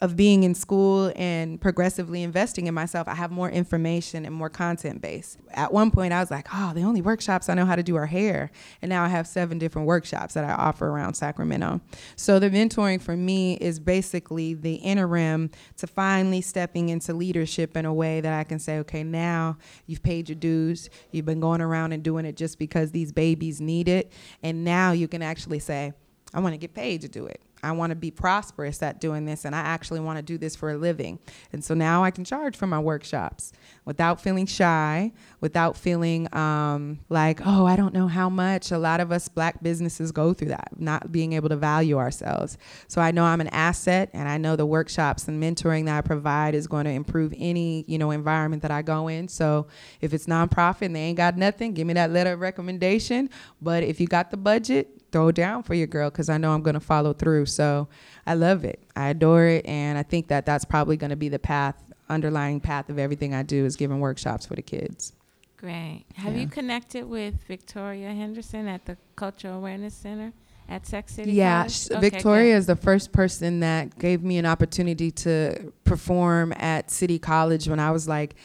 [0.00, 4.48] of being in school and progressively investing in myself, I have more information and more
[4.48, 5.36] content base.
[5.50, 7.96] At one point, I was like, oh, the only workshops I know how to do
[7.96, 8.50] are hair.
[8.80, 11.80] And now I have seven different workshops that I offer around Sacramento.
[12.14, 17.84] So the mentoring for me is basically the interim to finally stepping into leadership in
[17.84, 20.90] a way that I can say, okay, now you've paid your dues.
[21.10, 24.12] You've been going around and doing it just because these babies need it.
[24.44, 25.92] And now you can actually say,
[26.32, 27.40] I want to get paid to do it.
[27.62, 30.54] I want to be prosperous at doing this and I actually want to do this
[30.54, 31.18] for a living.
[31.52, 33.52] And so now I can charge for my workshops
[33.84, 38.70] without feeling shy, without feeling um, like, oh, I don't know how much.
[38.70, 42.58] A lot of us black businesses go through that, not being able to value ourselves.
[42.86, 46.00] So I know I'm an asset and I know the workshops and mentoring that I
[46.02, 49.28] provide is going to improve any, you know, environment that I go in.
[49.28, 49.66] So
[50.00, 53.30] if it's nonprofit and they ain't got nothing, give me that letter of recommendation.
[53.60, 56.62] But if you got the budget, throw down for your girl because I know I'm
[56.62, 57.46] going to follow through.
[57.46, 57.88] So
[58.26, 58.82] I love it.
[58.96, 59.66] I adore it.
[59.66, 61.76] And I think that that's probably going to be the path,
[62.08, 65.14] underlying path of everything I do is giving workshops for the kids.
[65.56, 66.04] Great.
[66.14, 66.42] Have yeah.
[66.42, 70.32] you connected with Victoria Henderson at the Cultural Awareness Center?
[70.70, 71.32] At Sac City?
[71.32, 72.58] Yeah, okay, Victoria good.
[72.58, 77.80] is the first person that gave me an opportunity to perform at City College when
[77.80, 78.36] I was like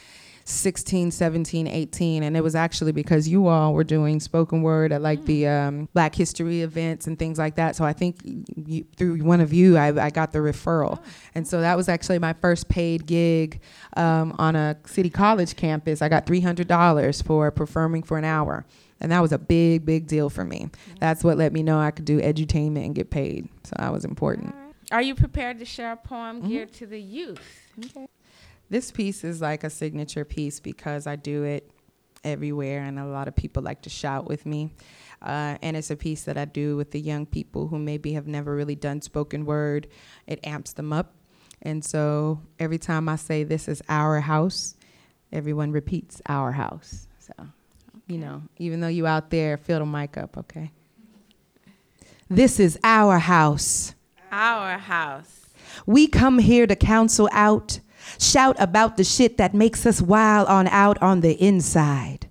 [0.45, 2.23] 16, 17, 18.
[2.23, 5.25] And it was actually because you all were doing spoken word at like mm.
[5.25, 7.75] the um, Black History events and things like that.
[7.75, 10.99] So I think you, through one of you, I, I got the referral.
[10.99, 11.03] Oh.
[11.35, 13.61] And so that was actually my first paid gig
[13.95, 16.01] um, on a city college campus.
[16.01, 18.65] I got $300 for performing for an hour.
[18.99, 20.59] And that was a big, big deal for me.
[20.59, 20.95] Mm-hmm.
[20.99, 23.49] That's what let me know I could do edutainment and get paid.
[23.63, 24.55] So that was important.
[24.91, 26.49] Are you prepared to share a poem mm-hmm.
[26.49, 27.41] geared to the youth?
[27.83, 28.07] Okay.
[28.69, 31.69] This piece is like a signature piece because I do it
[32.23, 34.71] everywhere, and a lot of people like to shout with me.
[35.21, 38.27] Uh, and it's a piece that I do with the young people who maybe have
[38.27, 39.87] never really done spoken word.
[40.27, 41.13] It amps them up.
[41.61, 44.75] And so every time I say, This is our house,
[45.31, 47.07] everyone repeats our house.
[47.19, 47.33] So,
[48.07, 50.71] you know, even though you out there, fill the mic up, okay?
[52.29, 53.95] This is our house.
[54.31, 55.47] Our house.
[55.85, 57.79] We come here to counsel out,
[58.19, 62.29] shout about the shit that makes us wild on out on the inside.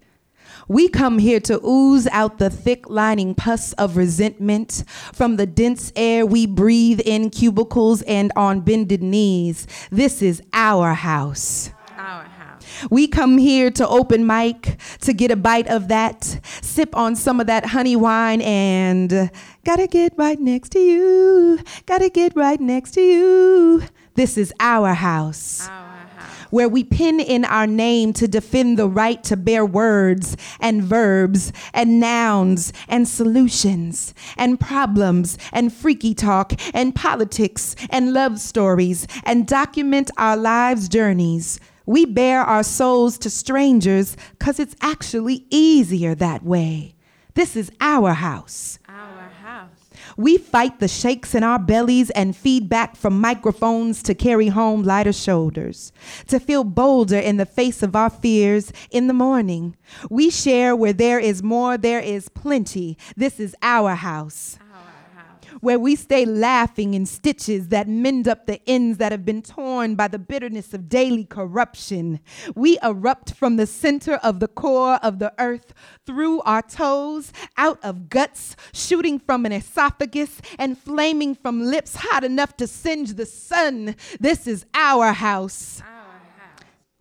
[0.68, 5.92] We come here to ooze out the thick lining pus of resentment from the dense
[5.96, 9.66] air we breathe in cubicles and on bended knees.
[9.90, 11.70] This is our house.
[11.96, 12.64] Our house.
[12.90, 17.40] We come here to open mic to get a bite of that, sip on some
[17.40, 19.30] of that honey wine, and
[19.64, 21.58] gotta get right next to you.
[21.87, 23.82] Gotta get right next to you.
[24.14, 25.92] This is our house Our
[26.53, 31.51] where we pin in our name to defend the right to bear words and verbs
[31.72, 39.46] and nouns and solutions and problems and freaky talk and politics and love stories and
[39.46, 41.59] document our lives' journeys.
[41.87, 46.94] We bare our souls to strangers because it's actually easier that way.
[47.35, 48.79] This is our house.
[50.16, 55.12] We fight the shakes in our bellies and feedback from microphones to carry home lighter
[55.12, 55.92] shoulders,
[56.29, 59.77] to feel bolder in the face of our fears in the morning.
[60.11, 62.98] We share where there is more, there is plenty.
[63.16, 64.59] This is Our house.
[65.62, 69.94] Where we stay laughing in stitches that mend up the ends that have been torn
[69.94, 72.18] by the bitterness of daily corruption.
[72.57, 75.72] We erupt from the center of the core of the earth,
[76.05, 82.25] through our toes, out of guts, shooting from an esophagus, and flaming from lips hot
[82.25, 83.94] enough to singe the sun.
[84.18, 85.81] This is our house.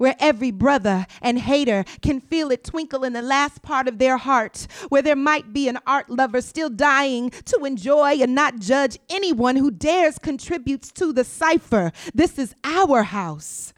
[0.02, 4.18] Where every brother and hater can feel it twinkle in the last part of their
[4.18, 8.98] heart, where there might be an art lover still dying to enjoy and not judge
[9.12, 11.92] anyone who dares contributes to the cipher.
[12.16, 13.74] This is our house.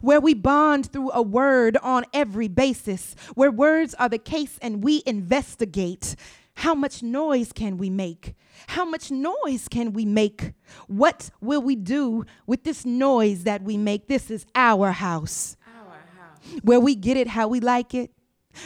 [0.00, 4.84] Where we bond through a word on every basis, where words are the case and
[4.84, 6.14] we investigate.
[6.54, 8.34] How much noise can we make?
[8.68, 10.52] How much noise can we make?
[10.86, 14.06] What will we do with this noise that we make?
[14.06, 16.60] This is our house Our house.
[16.62, 18.10] where we get it how we like it,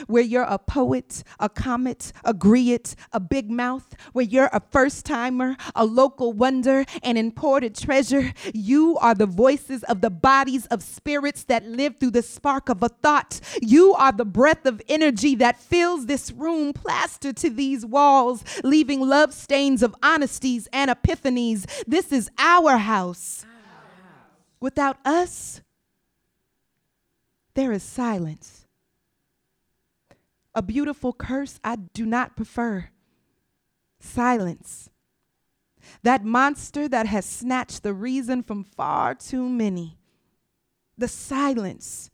[0.07, 5.05] where you're a poet, a comet, a griot, a big mouth, where you're a first
[5.07, 8.33] timer, a local wonder, an imported treasure.
[8.53, 12.83] You are the voices of the bodies of spirits that live through the spark of
[12.83, 13.41] a thought.
[13.63, 19.01] You are the breath of energy that fills this room, plastered to these walls, leaving
[19.01, 21.67] love stains of honesties and epiphanies.
[21.87, 23.45] This is our house.
[24.61, 25.61] Without us,
[27.55, 28.66] there is silence.
[30.57, 32.89] A beautiful curse I do not prefer.
[34.01, 34.89] Silence.
[36.03, 39.99] That monster that has snatched the reason from far too many.
[40.97, 42.11] The silence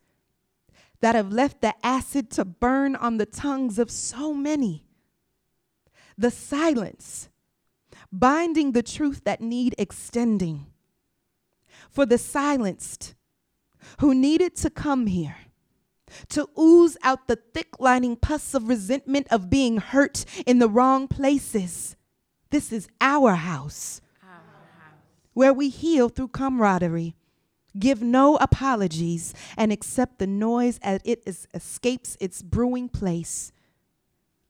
[1.01, 4.87] that have left the acid to burn on the tongues of so many.
[6.19, 7.29] The silence
[8.11, 10.67] binding the truth that need extending.
[11.91, 13.15] For the silenced
[14.01, 15.37] who needed to come here
[16.31, 21.09] to ooze out the thick lining pus of resentment of being hurt in the wrong
[21.09, 21.97] places.
[22.51, 25.01] This is our house Our house.
[25.35, 27.15] where we heal through camaraderie,
[27.79, 33.53] give no apologies, and accept the noise as it is, escapes its brewing place.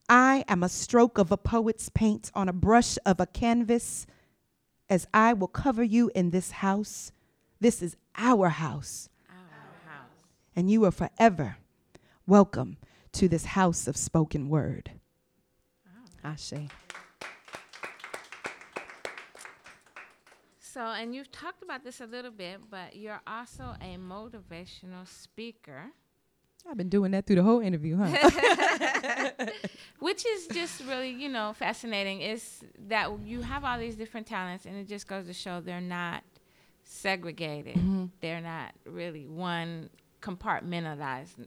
[0.08, 4.06] I am a stroke of a poet's paint on a brush of a canvas,
[4.88, 7.12] as I will cover you in this house.
[7.60, 9.08] This is our house Our house.
[10.54, 11.56] And you are forever
[12.26, 12.76] welcome
[13.12, 14.92] to this house of spoken word.
[16.24, 16.68] Ashe.
[20.60, 25.92] So, and you've talked about this a little bit, but you're also a motivational speaker,
[26.70, 29.30] I've been doing that through the whole interview, huh?
[29.98, 32.20] which is just really, you know, fascinating.
[32.20, 35.80] Is that you have all these different talents, and it just goes to show they're
[35.80, 36.22] not
[36.84, 37.74] segregated.
[37.74, 38.04] Mm-hmm.
[38.20, 39.90] They're not really one
[40.22, 41.46] compartmentalized.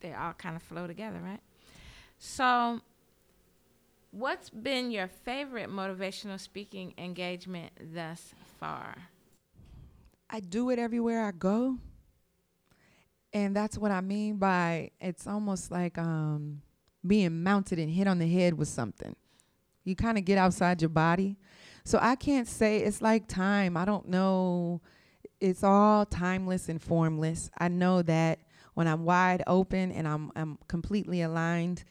[0.00, 1.40] They all kind of flow together, right?
[2.18, 2.80] So,
[4.10, 8.96] what's been your favorite motivational speaking engagement thus far?
[10.30, 11.78] I do it everywhere I go.
[13.32, 16.62] And that's what I mean by it's almost like um,
[17.06, 19.16] being mounted and hit on the head with something.
[19.84, 21.36] You kind of get outside your body.
[21.84, 23.76] So I can't say it's like time.
[23.76, 24.80] I don't know.
[25.44, 27.50] It's all timeless and formless.
[27.58, 28.38] I know that
[28.72, 31.84] when I'm wide open and I'm I'm completely aligned,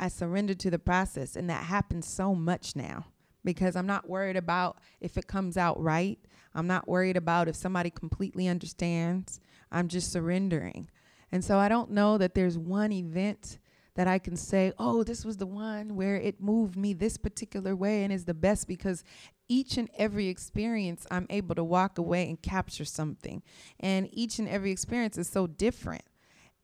[0.00, 3.04] I surrender to the process and that happens so much now
[3.44, 6.18] because I'm not worried about if it comes out right.
[6.54, 9.38] I'm not worried about if somebody completely understands.
[9.70, 10.88] I'm just surrendering.
[11.30, 13.58] And so I don't know that there's one event
[13.96, 17.76] that I can say, oh, this was the one where it moved me this particular
[17.76, 19.04] way and is the best because
[19.48, 23.42] each and every experience I'm able to walk away and capture something.
[23.80, 26.04] And each and every experience is so different.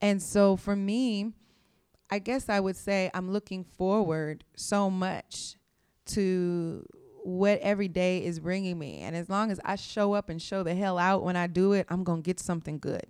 [0.00, 1.32] And so for me,
[2.10, 5.56] I guess I would say I'm looking forward so much
[6.06, 6.84] to
[7.22, 9.00] what every day is bringing me.
[9.00, 11.72] And as long as I show up and show the hell out when I do
[11.72, 13.06] it, I'm going to get something good.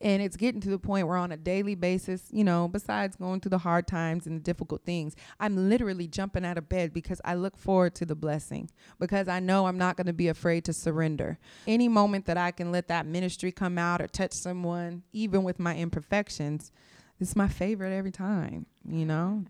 [0.00, 3.40] And it's getting to the point where on a daily basis, you know, besides going
[3.40, 7.20] through the hard times and the difficult things, I'm literally jumping out of bed because
[7.24, 10.64] I look forward to the blessing because I know I'm not going to be afraid
[10.66, 11.38] to surrender.
[11.66, 15.58] Any moment that I can let that ministry come out or touch someone, even with
[15.58, 16.72] my imperfections,
[17.20, 19.44] it's my favorite every time, you know?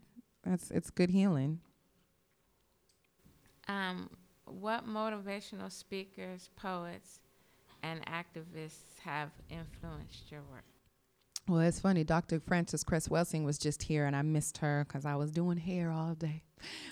[0.45, 1.61] That's it's good healing.
[3.69, 4.09] Um,
[4.47, 7.21] what motivational speakers, poets,
[7.83, 10.65] and activists have influenced your work?
[11.49, 12.05] Well, it's funny.
[12.05, 12.41] Dr.
[12.41, 15.91] Frances Cress Welsing was just here, and I missed her because I was doing hair
[15.91, 16.43] all day.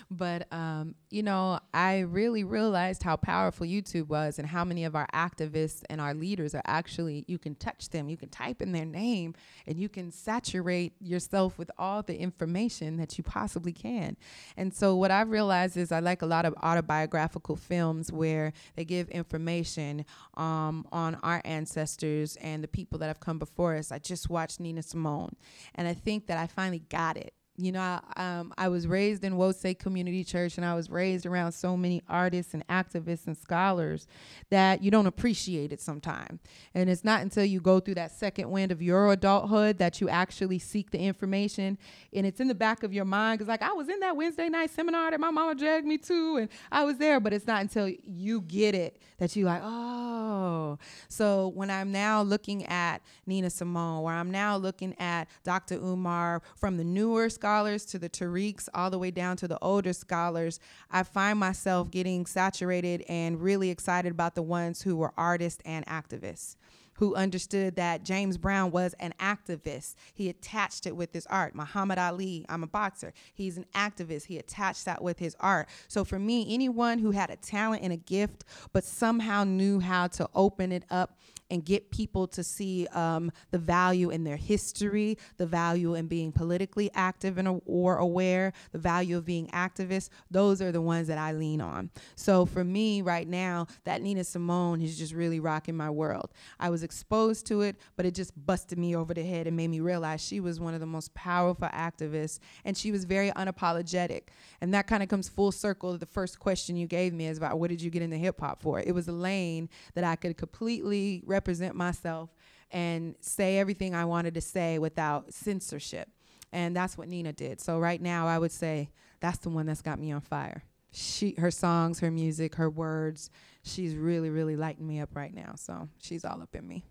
[0.09, 4.95] But, um, you know, I really realized how powerful YouTube was and how many of
[4.95, 8.71] our activists and our leaders are actually, you can touch them, you can type in
[8.71, 14.17] their name, and you can saturate yourself with all the information that you possibly can.
[14.55, 18.85] And so, what I've realized is I like a lot of autobiographical films where they
[18.85, 20.05] give information
[20.35, 23.91] um, on our ancestors and the people that have come before us.
[23.91, 25.35] I just watched Nina Simone,
[25.75, 29.23] and I think that I finally got it you know, I, um, I was raised
[29.23, 33.35] in Wose Community Church and I was raised around so many artists and activists and
[33.35, 34.07] scholars
[34.51, 36.39] that you don't appreciate it sometimes.
[36.75, 40.07] And it's not until you go through that second wind of your adulthood that you
[40.07, 41.79] actually seek the information.
[42.13, 44.49] And it's in the back of your mind because, like, I was in that Wednesday
[44.49, 47.61] night seminar that my mama dragged me to and I was there, but it's not
[47.61, 50.77] until you get it that you like, oh.
[51.09, 55.75] So when I'm now looking at Nina Simone, where I'm now looking at Dr.
[55.75, 59.93] Umar from the newer scholars to the Tariqs, all the way down to the older
[59.93, 60.59] scholars,
[60.91, 65.85] I find myself getting saturated and really excited about the ones who were artists and
[65.85, 66.57] activists
[66.97, 69.95] who understood that James Brown was an activist.
[70.13, 71.53] He attached it with his art.
[71.55, 73.13] Muhammad Ali, I'm a boxer.
[73.33, 74.25] He's an activist.
[74.25, 75.69] He attached that with his art.
[75.87, 78.43] So for me, anyone who had a talent and a gift,
[78.73, 81.17] but somehow knew how to open it up
[81.49, 86.31] and get people to see um, the value in their history, the value in being
[86.31, 90.09] politically active and or aware, the value of being activists.
[90.29, 91.89] Those are the ones that I lean on.
[92.15, 96.31] So for me right now, that Nina Simone is just really rocking my world.
[96.59, 99.69] I was exposed to it, but it just busted me over the head and made
[99.69, 104.23] me realize she was one of the most powerful activists and she was very unapologetic.
[104.61, 107.37] And that kind of comes full circle to the first question you gave me is
[107.37, 108.79] about what did you get into hip hop for?
[108.79, 112.29] It was a lane that I could completely represent myself
[112.71, 116.09] and say everything I wanted to say without censorship.
[116.51, 117.61] And that's what Nina did.
[117.61, 120.63] So right now I would say that's the one that's got me on fire.
[120.91, 123.29] She her songs, her music, her words,
[123.61, 125.53] she's really, really lighting me up right now.
[125.55, 126.83] So she's all up in me.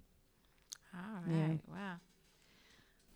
[0.94, 1.59] All right.
[1.66, 1.74] Yeah.
[1.74, 1.97] Wow.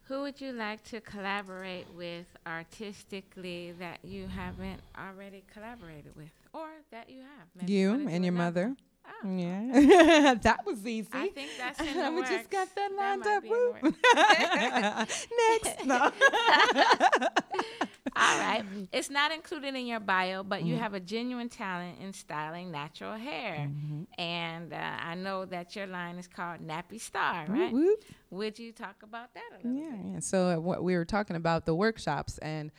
[0.09, 6.69] Who would you like to collaborate with artistically that you haven't already collaborated with, or
[6.91, 7.47] that you have?
[7.55, 8.75] Maybe you and your mother.
[9.07, 9.37] Oh.
[9.37, 11.09] Yeah, that was easy.
[11.13, 15.09] I think that's in the We just got that lined that up.
[15.65, 16.11] Next, no.
[18.17, 18.65] All right.
[18.93, 20.69] It's not included in your bio, but mm-hmm.
[20.69, 23.69] you have a genuine talent in styling natural hair.
[23.69, 24.21] Mm-hmm.
[24.21, 27.75] And uh, I know that your line is called Nappy Star, right?
[28.31, 30.13] Would you talk about that a little yeah, bit?
[30.13, 30.21] Yeah.
[30.21, 32.71] So, uh, what we were talking about the workshops and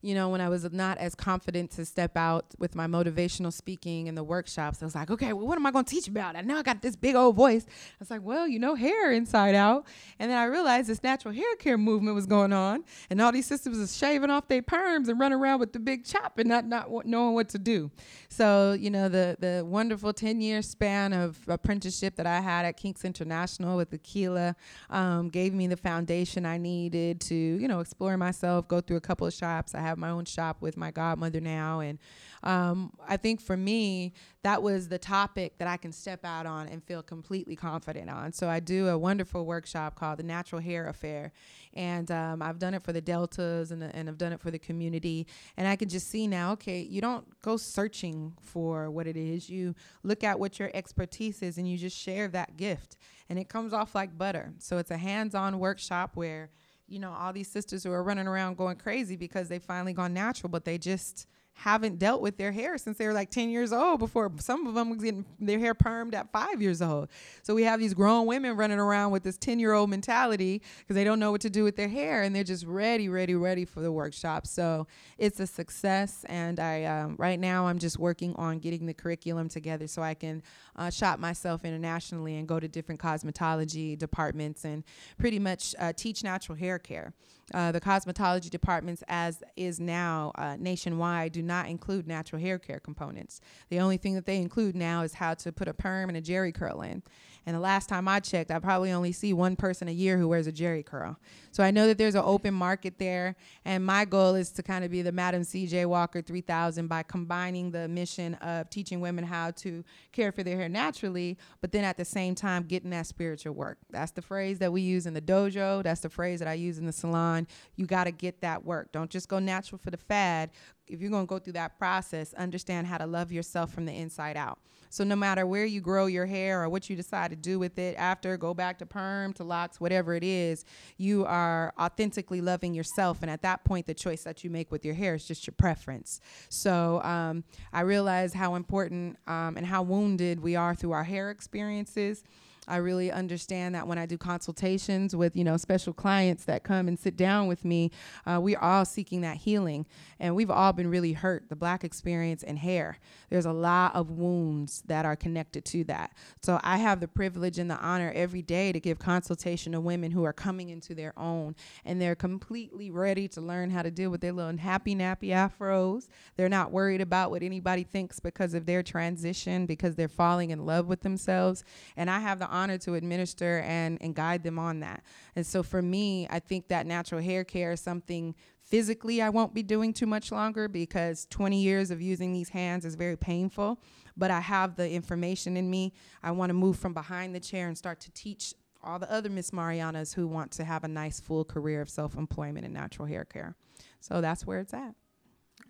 [0.00, 4.08] you know, when I was not as confident to step out with my motivational speaking
[4.08, 6.36] and the workshops, I was like, okay, well, what am I going to teach about?
[6.36, 7.66] I know I got this big old voice.
[7.68, 9.86] I was like, well, you know, hair inside out.
[10.20, 13.46] And then I realized this natural hair care movement was going on, and all these
[13.46, 16.66] sisters was shaving off their perms and running around with the big chop and not
[16.66, 17.90] not knowing what to do.
[18.28, 22.76] So, you know, the the wonderful 10 year span of apprenticeship that I had at
[22.76, 24.54] Kinks International with Akila
[24.90, 29.00] um, gave me the foundation I needed to, you know, explore myself, go through a
[29.00, 29.74] couple of shops.
[29.74, 31.80] I have my own shop with my godmother now.
[31.80, 31.98] And
[32.42, 34.12] um, I think for me,
[34.42, 38.32] that was the topic that I can step out on and feel completely confident on.
[38.32, 41.32] So I do a wonderful workshop called the Natural Hair Affair.
[41.74, 44.58] And um, I've done it for the Deltas and, and I've done it for the
[44.58, 45.26] community.
[45.56, 49.50] And I can just see now, okay, you don't go searching for what it is.
[49.50, 52.96] You look at what your expertise is and you just share that gift.
[53.28, 54.54] And it comes off like butter.
[54.58, 56.50] So it's a hands on workshop where
[56.88, 60.14] you know, all these sisters who are running around going crazy because they finally gone
[60.14, 61.26] natural, but they just
[61.58, 64.74] haven't dealt with their hair since they were like 10 years old before some of
[64.74, 67.08] them was getting their hair permed at five years old.
[67.42, 70.94] So we have these grown women running around with this 10 year old mentality because
[70.94, 73.64] they don't know what to do with their hair and they're just ready, ready, ready
[73.64, 74.46] for the workshop.
[74.46, 74.86] So
[75.18, 76.24] it's a success.
[76.28, 80.14] And I, um, right now, I'm just working on getting the curriculum together so I
[80.14, 80.44] can
[80.78, 84.84] uh, shop myself internationally and go to different cosmetology departments and
[85.18, 87.12] pretty much uh, teach natural hair care.
[87.54, 92.78] Uh, the cosmetology departments, as is now uh, nationwide, do not include natural hair care
[92.78, 93.40] components.
[93.70, 96.22] The only thing that they include now is how to put a perm and a
[96.22, 97.02] Jheri curl in.
[97.46, 100.28] And the last time I checked, I probably only see one person a year who
[100.28, 101.16] wears a Jheri curl.
[101.50, 103.36] So I know that there's an open market there.
[103.64, 105.86] And my goal is to kind of be the Madam C.J.
[105.86, 110.67] Walker 3000 by combining the mission of teaching women how to care for their hair
[110.68, 113.78] naturally, but then at the same time getting that spiritual work.
[113.90, 115.82] That's the phrase that we use in the dojo.
[115.82, 117.46] That's the phrase that I use in the salon.
[117.76, 118.92] You got to get that work.
[118.92, 120.50] Don't just go natural for the fad.
[120.88, 123.92] If you're going to go through that process, understand how to love yourself from the
[123.92, 124.58] inside out.
[124.90, 127.78] So no matter where you grow your hair or what you decide to do with
[127.78, 130.64] it after, go back to perm, to locks, whatever it is,
[130.96, 133.18] you are authentically loving yourself.
[133.22, 135.54] And at that point, the choice that you make with your hair is just your
[135.58, 136.20] preference.
[136.48, 141.30] So um, I realize how important um, and how wounded we are through our hair
[141.30, 142.24] experiences.
[142.68, 146.86] I really understand that when I do consultations with you know special clients that come
[146.88, 147.90] and sit down with me,
[148.26, 149.86] uh, we're all seeking that healing,
[150.20, 151.48] and we've all been really hurt.
[151.48, 152.98] The black experience and hair,
[153.30, 156.12] there's a lot of wounds that are connected to that.
[156.42, 160.10] So I have the privilege and the honor every day to give consultation to women
[160.10, 164.10] who are coming into their own, and they're completely ready to learn how to deal
[164.10, 166.08] with their little happy nappy afros.
[166.36, 170.66] They're not worried about what anybody thinks because of their transition, because they're falling in
[170.66, 171.64] love with themselves,
[171.96, 175.02] and I have the honor to administer and, and guide them on that.
[175.36, 179.54] And so for me, I think that natural hair care is something physically I won't
[179.54, 183.80] be doing too much longer because 20 years of using these hands is very painful.
[184.16, 185.92] But I have the information in me.
[186.22, 188.52] I want to move from behind the chair and start to teach
[188.82, 192.16] all the other Miss Mariannas who want to have a nice full career of self
[192.16, 193.54] employment in natural hair care.
[194.00, 194.94] So that's where it's at.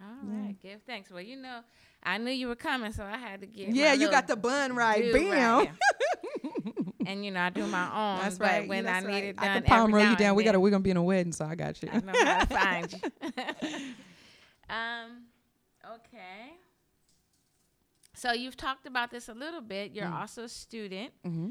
[0.00, 0.70] All right, yeah.
[0.72, 1.10] give thanks.
[1.10, 1.60] Well, you know,
[2.02, 3.74] I knew you were coming, so I had to get.
[3.74, 5.12] Yeah, you got the bun right.
[5.12, 5.30] Bam.
[5.30, 5.70] Right
[7.06, 8.20] and you know I do my own.
[8.20, 8.60] That's right.
[8.60, 9.06] But when I right.
[9.06, 10.36] need it done, I can palm roll you down.
[10.36, 11.88] We gotta we're gonna be in a wedding, so I got you.
[11.92, 12.98] I know how to find you.
[14.70, 15.24] um,
[15.94, 16.52] okay.
[18.14, 19.92] So you've talked about this a little bit.
[19.92, 20.20] You're mm.
[20.20, 21.12] also a student.
[21.26, 21.50] Mm-hmm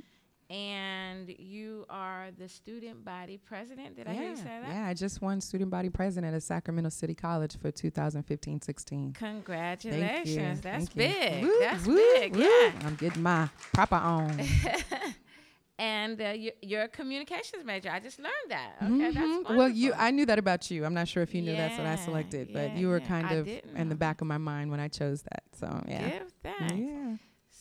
[0.49, 3.95] and you are the student body president.
[3.95, 4.69] Did yeah, I hear you say that?
[4.69, 9.15] Yeah, I just won student body president at Sacramento City College for 2015-16.
[9.15, 10.61] Congratulations!
[10.61, 11.43] That's Thank big.
[11.43, 12.35] Woo, That's woo, big.
[12.35, 12.43] Woo.
[12.43, 14.41] Yeah, I'm getting my proper on.
[15.79, 17.89] and uh, you, you're a communications major.
[17.89, 18.73] I just learned that.
[18.81, 18.99] Okay, mm-hmm.
[18.99, 19.57] that's wonderful.
[19.57, 20.85] Well, you, I knew that about you.
[20.85, 23.01] I'm not sure if you knew yeah, that's what I selected, but yeah, you were
[23.01, 25.43] kind of in the back of my mind when I chose that.
[25.59, 26.09] So yeah.
[26.09, 26.73] Give thanks.
[26.73, 27.15] Yeah.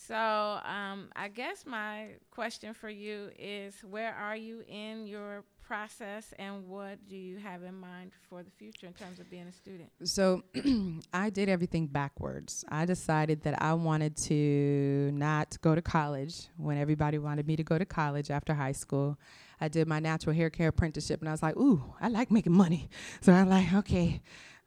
[0.07, 6.33] So um, I guess my question for you is, where are you in your process,
[6.39, 9.53] and what do you have in mind for the future in terms of being a
[9.53, 9.91] student?
[10.05, 10.43] So
[11.13, 12.65] I did everything backwards.
[12.69, 17.65] I decided that I wanted to not go to college when everybody wanted me to
[17.65, 19.19] go to college after high school.
[19.61, 22.53] I did my natural hair care apprenticeship, and I was like, "Ooh, I like making
[22.53, 22.89] money."
[23.23, 24.23] So I'm like, "Okay."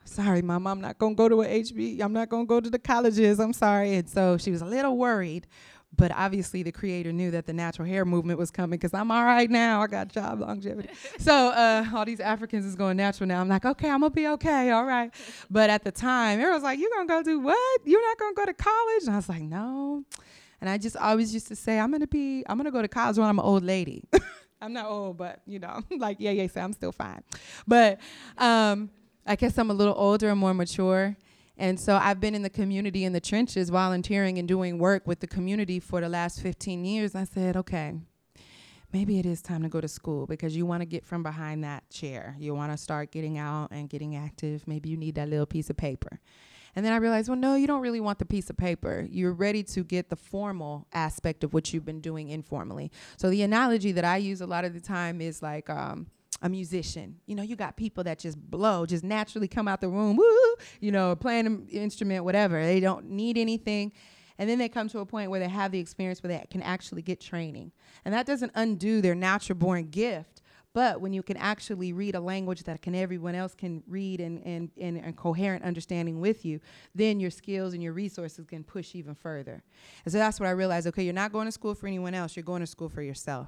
[0.05, 2.01] Sorry, mom, I'm not going to go to a HB.
[2.01, 3.39] I'm not going to go to the colleges.
[3.39, 3.95] I'm sorry.
[3.95, 5.47] And so she was a little worried.
[5.95, 9.23] But obviously, the creator knew that the natural hair movement was coming because I'm all
[9.23, 9.81] right now.
[9.81, 10.89] I got job longevity.
[11.19, 13.41] so uh, all these Africans is going natural now.
[13.41, 15.11] I'm like, okay, I'm gonna be okay, all right.
[15.49, 17.81] But at the time, it was like, you're gonna go do what?
[17.85, 19.03] You're not gonna go to college?
[19.03, 20.03] And I was like, no.
[20.61, 23.17] And I just always used to say, I'm gonna be, I'm gonna go to college
[23.17, 24.03] when I'm an old lady.
[24.61, 27.23] I'm not old, but you know, like yeah, yeah, so I'm still fine.
[27.67, 27.99] But
[28.37, 28.89] um,
[29.29, 31.15] I guess I'm a little older and more mature.
[31.55, 35.19] And so I've been in the community in the trenches volunteering and doing work with
[35.19, 37.13] the community for the last 15 years.
[37.13, 37.93] I said, okay,
[38.91, 41.63] maybe it is time to go to school because you want to get from behind
[41.63, 42.35] that chair.
[42.39, 44.67] You want to start getting out and getting active.
[44.67, 46.19] Maybe you need that little piece of paper.
[46.75, 49.05] And then I realized, well, no, you don't really want the piece of paper.
[49.11, 52.91] You're ready to get the formal aspect of what you've been doing informally.
[53.17, 56.07] So the analogy that I use a lot of the time is like, um,
[56.41, 57.17] a musician.
[57.25, 60.55] You know, you got people that just blow, just naturally come out the room, woo,
[60.79, 62.63] you know, playing an instrument, whatever.
[62.63, 63.91] They don't need anything.
[64.37, 66.61] And then they come to a point where they have the experience where they can
[66.61, 67.73] actually get training.
[68.05, 70.41] And that doesn't undo their natural born gift.
[70.73, 74.39] But when you can actually read a language that can everyone else can read and,
[74.45, 76.59] and, and, and coherent understanding with you,
[76.93, 79.63] then your skills and your resources can push even further.
[80.05, 80.85] And so that's what I realized.
[80.87, 83.47] Okay, you're not going to school for anyone else, you're going to school for yourself.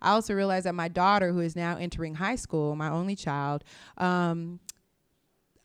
[0.00, 3.64] I also realized that my daughter, who is now entering high school, my only child,
[3.96, 4.60] um,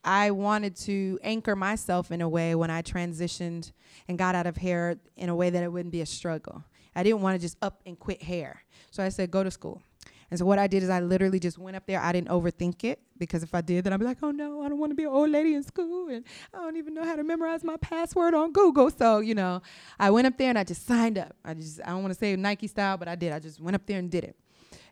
[0.04, 3.72] I wanted to anchor myself in a way when I transitioned
[4.06, 6.62] and got out of hair in a way that it wouldn't be a struggle.
[6.94, 8.62] I didn't want to just up and quit hair.
[8.90, 9.82] So I said, go to school.
[10.30, 12.00] And so what I did is I literally just went up there.
[12.00, 14.68] I didn't overthink it because if I did, then I'd be like, oh no, I
[14.68, 17.16] don't want to be an old lady in school and I don't even know how
[17.16, 18.90] to memorize my password on Google.
[18.90, 19.62] So, you know,
[19.98, 21.34] I went up there and I just signed up.
[21.44, 23.32] I just, I don't want to say Nike style, but I did.
[23.32, 24.36] I just went up there and did it.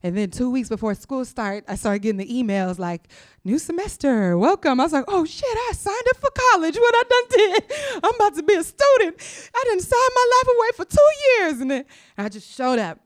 [0.05, 3.09] And then two weeks before school start, I started getting the emails like,
[3.45, 4.81] new semester, welcome.
[4.81, 6.77] I was like, oh shit, I signed up for college.
[6.77, 7.65] What I done did.
[8.03, 9.51] I'm about to be a student.
[9.55, 11.61] I didn't sign my life away for two years.
[11.61, 11.85] And then
[12.19, 12.99] I just showed up.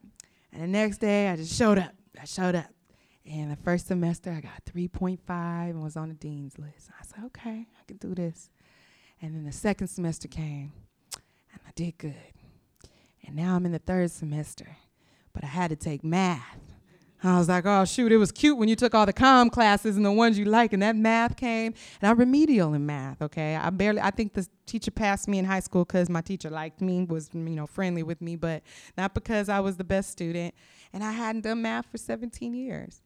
[0.53, 1.95] And the next day, I just showed up.
[2.27, 2.66] Showed up.
[3.24, 5.18] And the first semester, I got 3.5
[5.70, 6.91] and was on the dean's list.
[7.01, 8.51] I said, okay, I can do this.
[9.22, 10.72] And then the second semester came,
[11.53, 12.14] and I did good.
[13.24, 14.77] And now I'm in the third semester,
[15.33, 16.59] but I had to take math.
[17.25, 19.97] I was like, oh, shoot, it was cute when you took all the com classes
[19.97, 21.73] and the ones you like, and that math came.
[22.01, 23.57] And I'm remedial in math, okay?
[23.57, 26.81] I barely, I think the teacher passed me in high school because my teacher liked
[26.81, 28.62] me, was, you know, friendly with me, but
[28.99, 30.55] not because I was the best student.
[30.93, 33.01] And I hadn't done math for 17 years.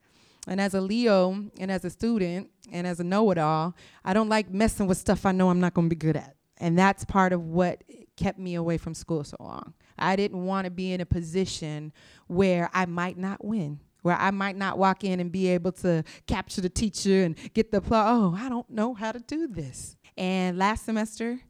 [0.48, 4.12] And as a Leo and as a student and as a know it all, I
[4.12, 6.36] don't like messing with stuff I know I'm not going to be good at.
[6.58, 7.84] And that's part of what
[8.16, 9.74] kept me away from school so long.
[9.98, 11.92] I didn't want to be in a position
[12.26, 16.04] where I might not win where I might not walk in and be able to
[16.26, 18.06] capture the teacher and get the applause.
[18.08, 19.96] Oh, I don't know how to do this.
[20.16, 21.40] And last semester,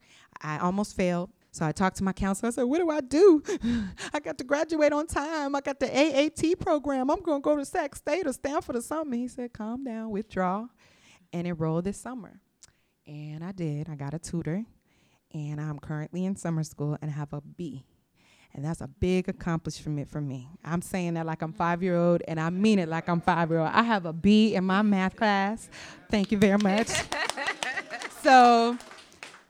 [0.41, 1.31] I almost failed.
[1.53, 2.49] So I talked to my counselor.
[2.49, 3.43] I said, What do I do?
[4.15, 5.57] I got to graduate on time.
[5.57, 7.11] I got the AAT program.
[7.11, 9.19] I'm going to go to Sac State or Stanford or something.
[9.19, 10.67] He said, Calm down, withdraw,
[11.33, 12.41] and enroll this summer.
[13.07, 13.89] And I did.
[13.89, 14.65] I got a tutor,
[15.35, 17.85] and I'm currently in summer school and have a B
[18.55, 20.49] and that's a big accomplishment for me.
[20.65, 21.59] I'm saying that like I'm mm-hmm.
[21.59, 23.71] five year old, and I mean it like I'm five year old.
[23.73, 25.69] I have a B in my math class.
[26.11, 26.89] Thank you very much.
[28.23, 28.77] so,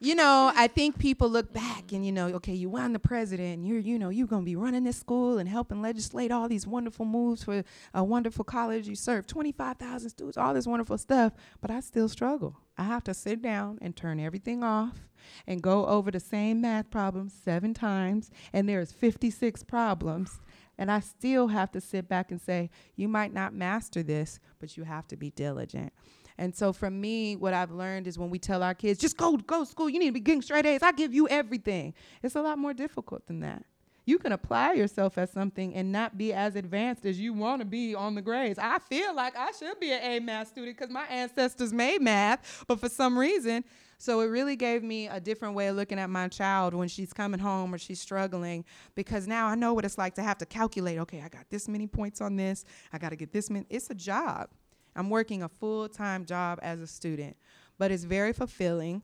[0.01, 3.59] you know, I think people look back and you know, okay, you won the president,
[3.59, 6.67] and you're, you know, you're gonna be running this school and helping legislate all these
[6.67, 8.87] wonderful moves for a wonderful college.
[8.87, 12.57] You serve 25,000 students, all this wonderful stuff, but I still struggle.
[12.81, 15.07] I have to sit down and turn everything off
[15.47, 20.41] and go over the same math problems seven times, and there's 56 problems,
[20.79, 24.79] and I still have to sit back and say, you might not master this, but
[24.79, 25.93] you have to be diligent.
[26.39, 29.37] And so for me, what I've learned is when we tell our kids, just go,
[29.37, 31.93] go to school, you need to be getting straight A's, I give you everything.
[32.23, 33.63] It's a lot more difficult than that.
[34.11, 37.65] You can apply yourself at something and not be as advanced as you want to
[37.65, 38.59] be on the grades.
[38.59, 42.65] I feel like I should be an A math student because my ancestors made math,
[42.67, 43.63] but for some reason,
[43.99, 47.13] so it really gave me a different way of looking at my child when she's
[47.13, 48.65] coming home or she's struggling
[48.97, 51.69] because now I know what it's like to have to calculate, okay, I got this
[51.69, 53.65] many points on this, I got to get this many.
[53.71, 54.49] It's a job.
[54.97, 57.37] I'm working a full time job as a student,
[57.79, 59.03] but it's very fulfilling.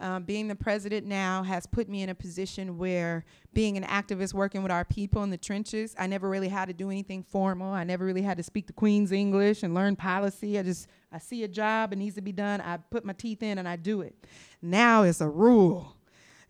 [0.00, 3.24] Um, being the president now has put me in a position where
[3.54, 6.72] being an activist working with our people in the trenches, I never really had to
[6.72, 7.72] do anything formal.
[7.72, 10.58] I never really had to speak the Queen's English and learn policy.
[10.58, 13.42] I just, I see a job, it needs to be done, I put my teeth
[13.42, 14.14] in and I do it.
[14.60, 15.96] Now it's a rule.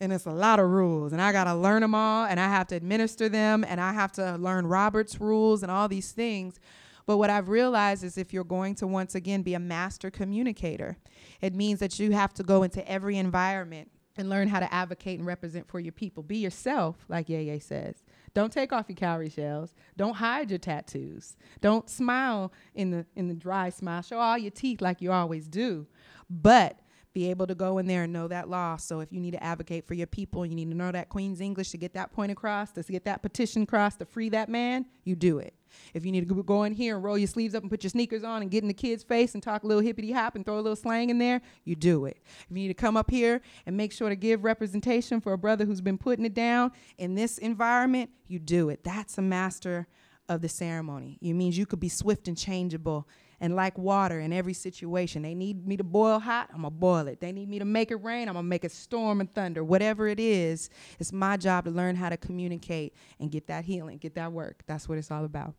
[0.00, 2.66] And it's a lot of rules, and I gotta learn them all, and I have
[2.68, 6.58] to administer them, and I have to learn Robert's rules and all these things.
[7.06, 10.96] But what I've realized is if you're going to once again be a master communicator,
[11.40, 15.18] it means that you have to go into every environment and learn how to advocate
[15.18, 16.22] and represent for your people.
[16.22, 18.04] Be yourself, like Yeye says.
[18.34, 19.74] Don't take off your cowrie shells.
[19.96, 21.36] Don't hide your tattoos.
[21.60, 24.02] Don't smile in the in the dry smile.
[24.02, 25.86] Show all your teeth like you always do.
[26.28, 26.78] But
[27.12, 28.76] be able to go in there and know that law.
[28.76, 31.42] So if you need to advocate for your people, you need to know that Queen's
[31.42, 34.86] English to get that point across, to get that petition across, to free that man,
[35.04, 35.54] you do it.
[35.94, 37.90] If you need to go in here and roll your sleeves up and put your
[37.90, 40.44] sneakers on and get in the kid's face and talk a little hippity hop and
[40.44, 42.18] throw a little slang in there, you do it.
[42.48, 45.38] If you need to come up here and make sure to give representation for a
[45.38, 48.84] brother who's been putting it down in this environment, you do it.
[48.84, 49.86] That's a master
[50.28, 51.18] of the ceremony.
[51.20, 53.08] It means you could be swift and changeable
[53.40, 55.22] and like water in every situation.
[55.22, 57.20] They need me to boil hot, I'm gonna boil it.
[57.20, 59.64] They need me to make it rain, I'm gonna make it storm and thunder.
[59.64, 60.70] Whatever it is,
[61.00, 64.62] it's my job to learn how to communicate and get that healing, get that work.
[64.66, 65.54] That's what it's all about.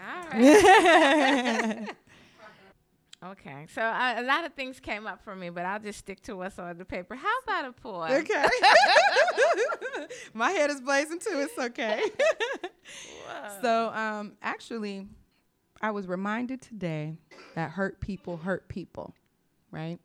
[0.00, 1.88] All right.
[3.20, 6.22] Okay, so uh, a lot of things came up for me, but I'll just stick
[6.22, 7.16] to what's on the paper.
[7.16, 8.12] How about a poem?
[8.12, 8.46] Okay.
[10.34, 11.40] My head is blazing too.
[11.40, 12.00] It's okay.
[13.60, 15.08] so, um, actually,
[15.82, 17.16] I was reminded today
[17.56, 19.14] that hurt people hurt people,
[19.72, 19.98] right?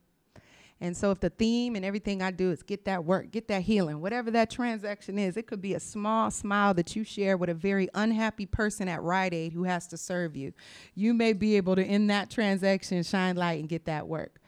[0.84, 3.62] And so, if the theme and everything I do is get that work, get that
[3.62, 7.50] healing, whatever that transaction is, it could be a small smile that you share with
[7.50, 10.52] a very unhappy person at Rite Aid who has to serve you.
[10.94, 14.42] You may be able to, in that transaction, shine light and get that work.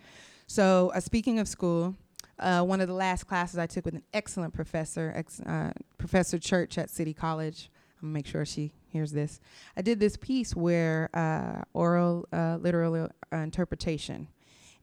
[0.45, 1.95] So, uh, speaking of school,
[2.37, 6.37] uh, one of the last classes I took with an excellent professor, ex- uh, Professor
[6.37, 7.71] Church at City College.
[8.01, 9.39] I'm gonna make sure she hears this.
[9.77, 14.27] I did this piece where uh, oral uh, literal interpretation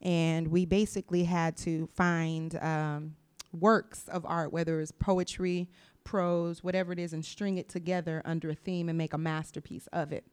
[0.03, 3.15] and we basically had to find um,
[3.53, 5.69] works of art, whether it's poetry,
[6.05, 9.87] prose, whatever it is, and string it together under a theme and make a masterpiece
[9.93, 10.25] of it.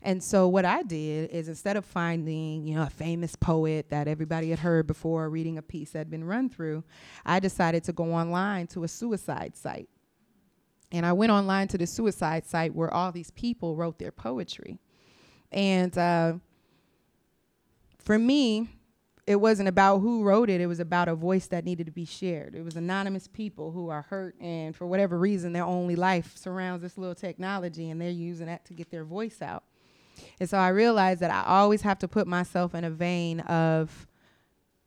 [0.00, 4.08] And so what I did is instead of finding, you know, a famous poet that
[4.08, 6.84] everybody had heard before reading a piece that had been run through,
[7.26, 9.88] I decided to go online to a suicide site.
[10.92, 14.78] And I went online to the suicide site where all these people wrote their poetry.
[15.52, 16.34] And uh,
[17.98, 18.68] for me,
[19.26, 22.04] it wasn't about who wrote it, it was about a voice that needed to be
[22.04, 22.54] shared.
[22.54, 26.82] It was anonymous people who are hurt and for whatever reason their only life surrounds
[26.82, 29.64] this little technology and they're using that to get their voice out.
[30.38, 34.06] And so I realized that I always have to put myself in a vein of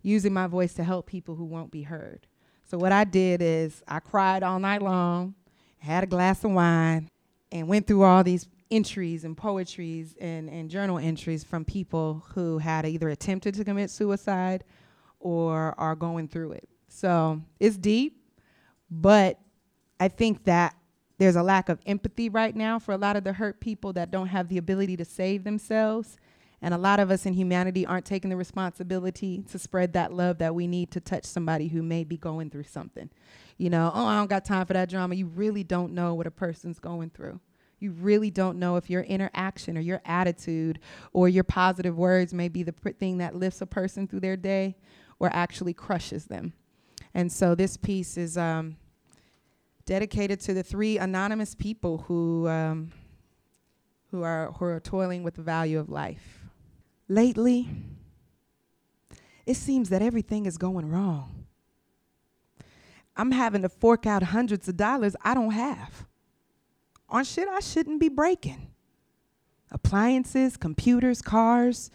[0.03, 2.27] using my voice to help people who won't be heard.
[2.63, 5.35] So what I did is I cried all night long,
[5.79, 7.09] had a glass of wine,
[7.51, 12.57] and went through all these entries and poetries and, and journal entries from people who
[12.57, 14.63] had either attempted to commit suicide
[15.19, 16.67] or are going through it.
[16.87, 18.21] So it's deep,
[18.89, 19.39] but
[19.99, 20.75] I think that
[21.17, 24.11] there's a lack of empathy right now for a lot of the hurt people that
[24.11, 26.17] don't have the ability to save themselves.
[26.61, 30.39] And a lot of us in humanity aren't taking the responsibility to spread that love
[30.39, 33.09] that we need to touch somebody who may be going through something.
[33.57, 35.15] You know, oh, I don't got time for that drama.
[35.15, 37.39] You really don't know what a person's going through
[37.79, 40.79] you really don't know if your interaction or your attitude
[41.13, 44.37] or your positive words may be the pr- thing that lifts a person through their
[44.37, 44.75] day
[45.19, 46.53] or actually crushes them.
[47.13, 48.77] And so this piece is um,
[49.85, 52.91] dedicated to the three anonymous people who, um,
[54.11, 56.39] who, are, who are toiling with the value of life.
[57.07, 57.69] Lately,
[59.45, 61.45] it seems that everything is going wrong.
[63.15, 66.07] I'm having to fork out hundreds of dollars I don't have
[67.09, 68.71] on shit I shouldn't be breaking.
[69.71, 71.91] Appliances, computers, cars.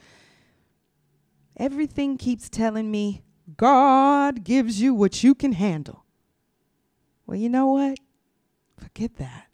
[1.56, 3.22] Everything keeps telling me
[3.56, 6.04] God gives you what you can handle.
[7.26, 7.98] Well, you know what?
[8.76, 9.46] Forget that.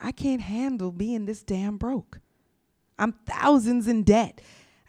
[0.00, 2.20] I can't handle being this damn broke.
[2.98, 4.40] I'm thousands in debt.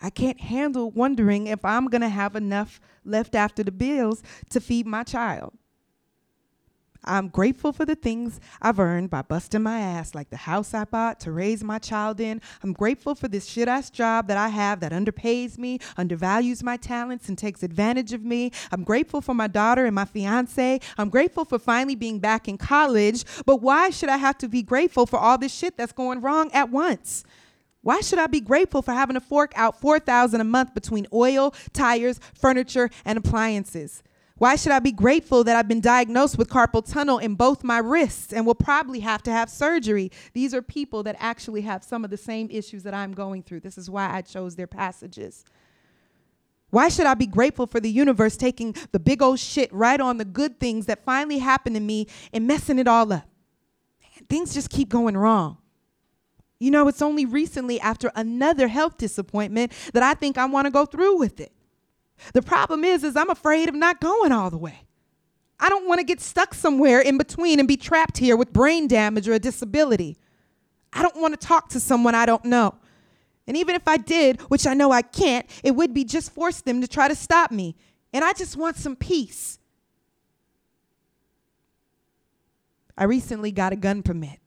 [0.01, 4.59] I can't handle wondering if I'm going to have enough left after the bills to
[4.61, 5.53] feed my child.
[7.07, 10.83] I'm grateful for the things I've earned by busting my ass, like the house I
[10.83, 12.41] bought to raise my child in.
[12.63, 16.75] I'm grateful for this shit ass job that I have that underpays me, undervalues my
[16.75, 18.51] talents, and takes advantage of me.
[18.71, 20.81] I'm grateful for my daughter and my fiance.
[20.97, 23.23] I'm grateful for finally being back in college.
[23.45, 26.51] But why should I have to be grateful for all this shit that's going wrong
[26.51, 27.23] at once?
[27.81, 31.53] Why should I be grateful for having to fork out 4000 a month between oil,
[31.71, 34.03] tires, furniture, and appliances?
[34.37, 37.79] Why should I be grateful that I've been diagnosed with carpal tunnel in both my
[37.79, 40.11] wrists and will probably have to have surgery?
[40.33, 43.61] These are people that actually have some of the same issues that I'm going through.
[43.61, 45.43] This is why I chose their passages.
[46.69, 50.17] Why should I be grateful for the universe taking the big old shit right on
[50.17, 53.27] the good things that finally happened to me and messing it all up?
[54.01, 55.57] Man, things just keep going wrong.
[56.59, 60.71] You know, it's only recently after another health disappointment that I think I want to
[60.71, 61.53] go through with it.
[62.33, 64.81] The problem is, is I'm afraid of not going all the way.
[65.59, 68.87] I don't want to get stuck somewhere in between and be trapped here with brain
[68.87, 70.17] damage or a disability.
[70.93, 72.75] I don't want to talk to someone I don't know.
[73.47, 76.61] And even if I did, which I know I can't, it would be just force
[76.61, 77.75] them to try to stop me.
[78.13, 79.57] And I just want some peace.
[82.97, 84.39] I recently got a gun permit,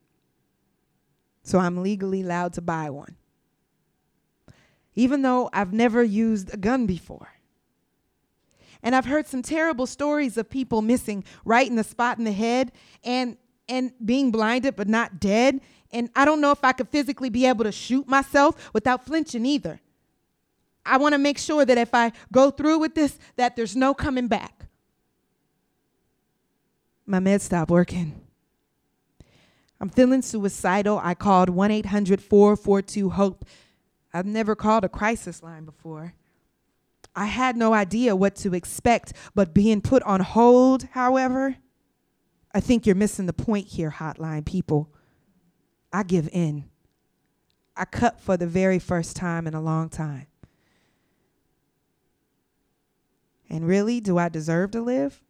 [1.44, 3.16] so I'm legally allowed to buy one.
[4.96, 7.28] Even though I've never used a gun before.
[8.82, 12.32] And I've heard some terrible stories of people missing right in the spot in the
[12.32, 12.72] head
[13.04, 13.36] and
[13.68, 15.60] and being blinded but not dead.
[15.92, 19.46] And I don't know if I could physically be able to shoot myself without flinching
[19.46, 19.80] either.
[20.84, 23.94] I want to make sure that if I go through with this that there's no
[23.94, 24.66] coming back.
[27.06, 28.20] My meds stopped working.
[29.80, 31.00] I'm feeling suicidal.
[31.02, 33.44] I called 1 800 442 HOPE.
[34.12, 36.14] I've never called a crisis line before.
[37.14, 41.56] I had no idea what to expect, but being put on hold, however,
[42.54, 44.92] I think you're missing the point here, hotline people.
[45.92, 46.64] I give in.
[47.76, 50.26] I cut for the very first time in a long time.
[53.48, 55.20] And really, do I deserve to live?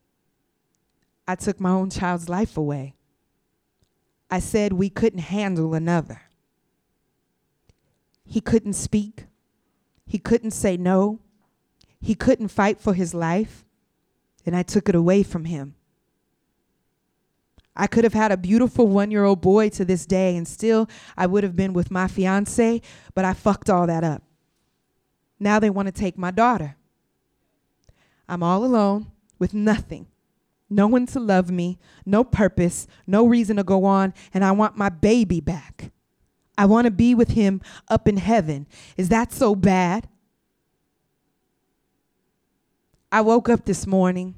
[1.27, 2.95] I took my own child's life away.
[4.31, 6.23] I said we couldn't handle another.
[8.27, 9.25] He couldn't speak.
[10.07, 11.21] He couldn't say no.
[12.01, 13.65] He couldn't fight for his life.
[14.47, 15.75] And I took it away from him.
[17.77, 20.89] I could have had a beautiful one year old boy to this day, and still
[21.17, 22.83] I would have been with my fiance,
[23.15, 24.23] but I fucked all that up.
[25.39, 26.77] Now they want to take my daughter.
[28.29, 29.07] I'm all alone
[29.39, 30.07] with nothing.
[30.69, 34.77] No one to love me, no purpose, no reason to go on, and I want
[34.77, 35.91] my baby back.
[36.57, 38.67] I want to be with him up in heaven.
[38.97, 40.09] Is that so bad?
[43.13, 44.37] I woke up this morning.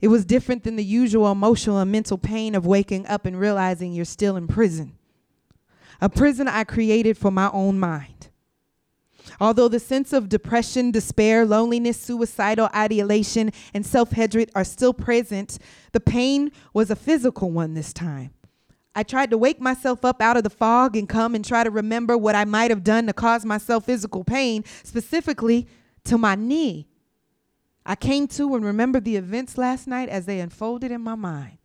[0.00, 3.92] It was different than the usual emotional and mental pain of waking up and realizing
[3.92, 4.98] you're still in prison.
[6.00, 8.28] A prison I created for my own mind.
[9.40, 15.58] Although the sense of depression, despair, loneliness, suicidal ideation, and self hatred are still present,
[15.92, 18.32] the pain was a physical one this time.
[18.94, 21.70] I tried to wake myself up out of the fog and come and try to
[21.70, 25.66] remember what I might have done to cause myself physical pain, specifically
[26.04, 26.88] to my knee.
[27.86, 31.58] I came to and remembered the events last night as they unfolded in my mind.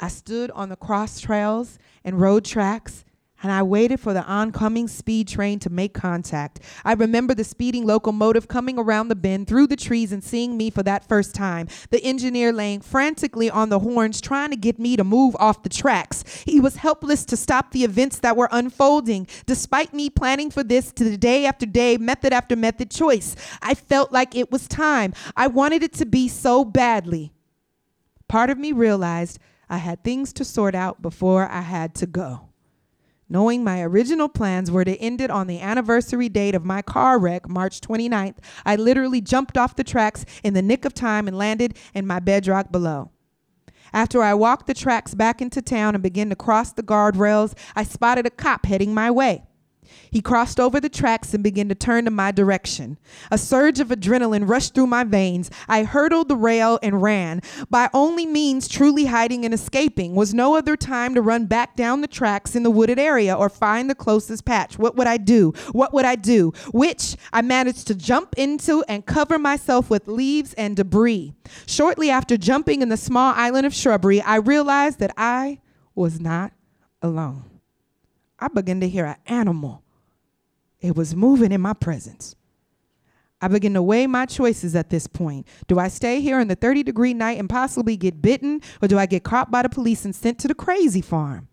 [0.00, 3.04] I stood on the cross trails and road tracks
[3.42, 6.60] and I waited for the oncoming speed train to make contact.
[6.84, 10.70] I remember the speeding locomotive coming around the bend through the trees and seeing me
[10.70, 11.68] for that first time.
[11.90, 15.68] The engineer laying frantically on the horns, trying to get me to move off the
[15.68, 16.24] tracks.
[16.44, 19.26] He was helpless to stop the events that were unfolding.
[19.46, 23.74] Despite me planning for this to the day after day, method after method choice, I
[23.74, 25.14] felt like it was time.
[25.36, 27.32] I wanted it to be so badly.
[28.28, 29.38] Part of me realized
[29.70, 32.47] I had things to sort out before I had to go.
[33.30, 37.18] Knowing my original plans were to end it on the anniversary date of my car
[37.18, 41.36] wreck, March 29th, I literally jumped off the tracks in the nick of time and
[41.36, 43.10] landed in my bedrock below.
[43.92, 47.84] After I walked the tracks back into town and began to cross the guardrails, I
[47.84, 49.44] spotted a cop heading my way.
[50.10, 52.98] He crossed over the tracks and began to turn in my direction.
[53.30, 55.50] A surge of adrenaline rushed through my veins.
[55.68, 57.42] I hurdled the rail and ran.
[57.70, 62.00] By only means truly hiding and escaping was no other time to run back down
[62.00, 64.78] the tracks in the wooded area or find the closest patch.
[64.78, 65.52] What would I do?
[65.72, 66.52] What would I do?
[66.72, 71.34] Which I managed to jump into and cover myself with leaves and debris.
[71.66, 75.60] Shortly after jumping in the small island of shrubbery, I realized that I
[75.94, 76.52] was not
[77.02, 77.57] alone.
[78.38, 79.82] I began to hear an animal.
[80.80, 82.36] It was moving in my presence.
[83.40, 85.46] I begin to weigh my choices at this point.
[85.68, 88.98] Do I stay here in the 30 degree night and possibly get bitten, or do
[88.98, 91.48] I get caught by the police and sent to the crazy farm?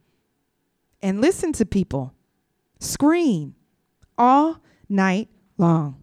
[1.01, 2.13] And listen to people
[2.79, 3.55] scream
[4.17, 6.01] all night long.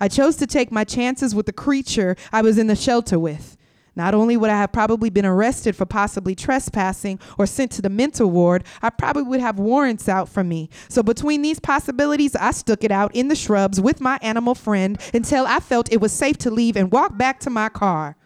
[0.00, 3.56] I chose to take my chances with the creature I was in the shelter with.
[3.96, 7.88] Not only would I have probably been arrested for possibly trespassing or sent to the
[7.88, 10.68] mental ward, I probably would have warrants out for me.
[10.88, 15.00] So between these possibilities, I stuck it out in the shrubs with my animal friend
[15.12, 18.16] until I felt it was safe to leave and walk back to my car.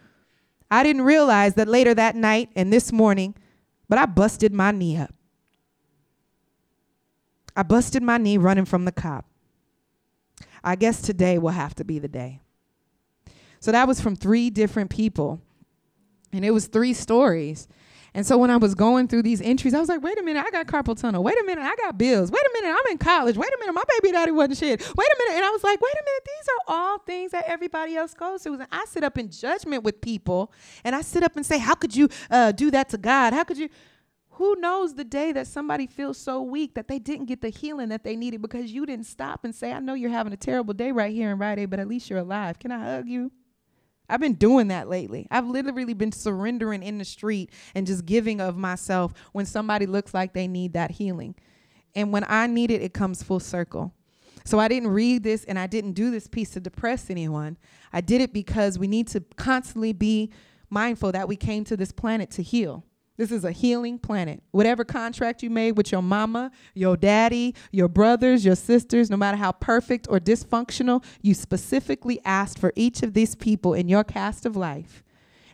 [0.71, 3.35] I didn't realize that later that night and this morning,
[3.87, 5.13] but I busted my knee up.
[7.55, 9.25] I busted my knee running from the cop.
[10.63, 12.41] I guess today will have to be the day.
[13.59, 15.41] So that was from three different people
[16.31, 17.67] and it was three stories.
[18.13, 20.43] And so when I was going through these entries, I was like, wait a minute,
[20.45, 21.23] I got carpal tunnel.
[21.23, 22.31] Wait a minute, I got bills.
[22.31, 23.37] Wait a minute, I'm in college.
[23.37, 24.79] Wait a minute, my baby daddy wasn't shit.
[24.79, 25.35] Wait a minute.
[25.35, 28.43] And I was like, wait a minute, these are all things that everybody else goes
[28.43, 28.55] through.
[28.55, 30.51] And I sit up in judgment with people
[30.83, 33.33] and I sit up and say, how could you uh, do that to God?
[33.33, 33.69] How could you?
[34.31, 37.89] Who knows the day that somebody feels so weak that they didn't get the healing
[37.89, 40.73] that they needed because you didn't stop and say, I know you're having a terrible
[40.73, 42.57] day right here in Rite Aid, but at least you're alive.
[42.57, 43.33] Can I hug you?
[44.09, 45.27] I've been doing that lately.
[45.29, 50.13] I've literally been surrendering in the street and just giving of myself when somebody looks
[50.13, 51.35] like they need that healing.
[51.95, 53.93] And when I need it, it comes full circle.
[54.45, 57.57] So I didn't read this and I didn't do this piece to depress anyone.
[57.93, 60.31] I did it because we need to constantly be
[60.69, 62.83] mindful that we came to this planet to heal.
[63.19, 64.41] This is a healing planet.
[64.51, 69.35] Whatever contract you made with your mama, your daddy, your brothers, your sisters, no matter
[69.35, 74.45] how perfect or dysfunctional, you specifically asked for each of these people in your cast
[74.45, 75.03] of life.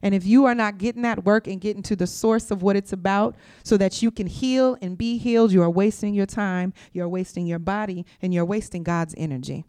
[0.04, 2.76] And if you are not getting that work and getting to the source of what
[2.76, 6.72] it's about so that you can heal and be healed, you are wasting your time,
[6.94, 9.66] you're wasting your body, and you're wasting God's energy.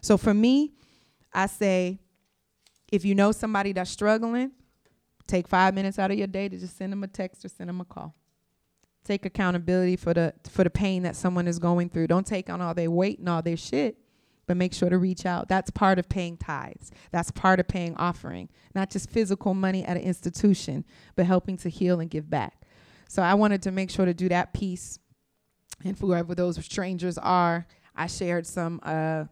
[0.00, 0.74] So for me,
[1.32, 1.98] I say
[2.92, 4.52] if you know somebody that's struggling,
[5.26, 7.68] Take five minutes out of your day to just send them a text or send
[7.68, 8.14] them a call.
[9.04, 12.06] Take accountability for the for the pain that someone is going through.
[12.08, 13.98] Don't take on all their weight and all their shit.
[14.46, 15.48] but make sure to reach out.
[15.48, 16.90] That's part of paying tithes.
[17.10, 21.68] That's part of paying offering, not just physical money at an institution, but helping to
[21.68, 22.62] heal and give back.
[23.08, 24.98] So I wanted to make sure to do that piece.
[25.84, 29.24] And for whoever those strangers are, I shared some uh,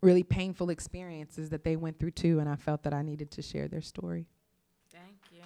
[0.00, 3.42] really painful experiences that they went through too, and I felt that I needed to
[3.42, 4.26] share their story.
[4.90, 5.42] Thank you.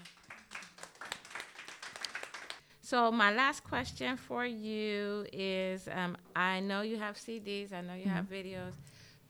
[2.87, 7.95] So my last question for you is: um, I know you have CDs, I know
[7.95, 8.75] you have videos.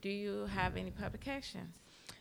[0.03, 1.75] Do you have any publications?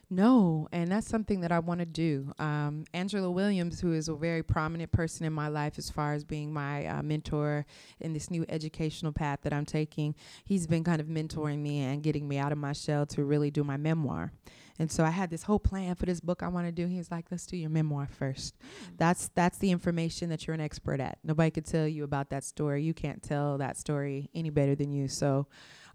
[0.09, 2.31] No, and that's something that I want to do.
[2.37, 6.23] Um, Angela Williams, who is a very prominent person in my life as far as
[6.23, 7.65] being my uh, mentor
[7.99, 12.03] in this new educational path that I'm taking, he's been kind of mentoring me and
[12.03, 14.31] getting me out of my shell to really do my memoir.
[14.77, 16.85] And so I had this whole plan for this book I want to do.
[16.85, 18.55] He was like, "Let's do your memoir first.
[18.97, 21.17] That's that's the information that you're an expert at.
[21.23, 22.83] Nobody could tell you about that story.
[22.83, 25.47] You can't tell that story any better than you." So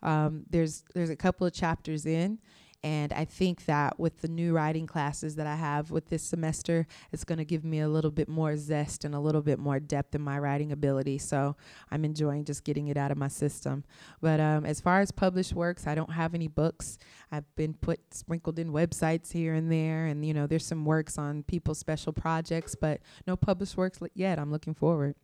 [0.03, 2.39] um, there's there's a couple of chapters in,
[2.83, 6.87] and I think that with the new writing classes that I have with this semester,
[7.13, 9.79] it's going to give me a little bit more zest and a little bit more
[9.79, 11.19] depth in my writing ability.
[11.19, 11.57] So
[11.91, 13.85] I'm enjoying just getting it out of my system.
[14.23, 16.99] But um, as far as published works, I don't have any books.
[17.31, 21.19] I've been put sprinkled in websites here and there, and you know, there's some works
[21.19, 24.39] on people's special projects, but no published works yet.
[24.39, 25.17] I'm looking forward.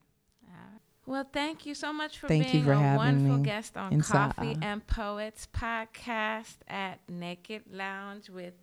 [1.07, 4.35] Well, thank you so much for thank being for a wonderful guest on Inside.
[4.35, 8.55] Coffee and Poets podcast at Naked Lounge with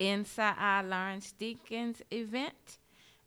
[0.00, 2.78] Inside Lawrence Deacons event.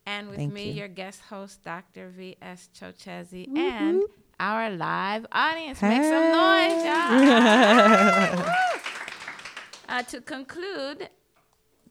[0.06, 0.74] And with Thank me, you.
[0.74, 2.10] your guest host, Dr.
[2.10, 2.70] V.S.
[2.80, 4.04] Chochezi, and
[4.40, 5.82] our live audience.
[5.82, 8.46] Make some noise, y'all.
[9.90, 11.10] uh, to conclude,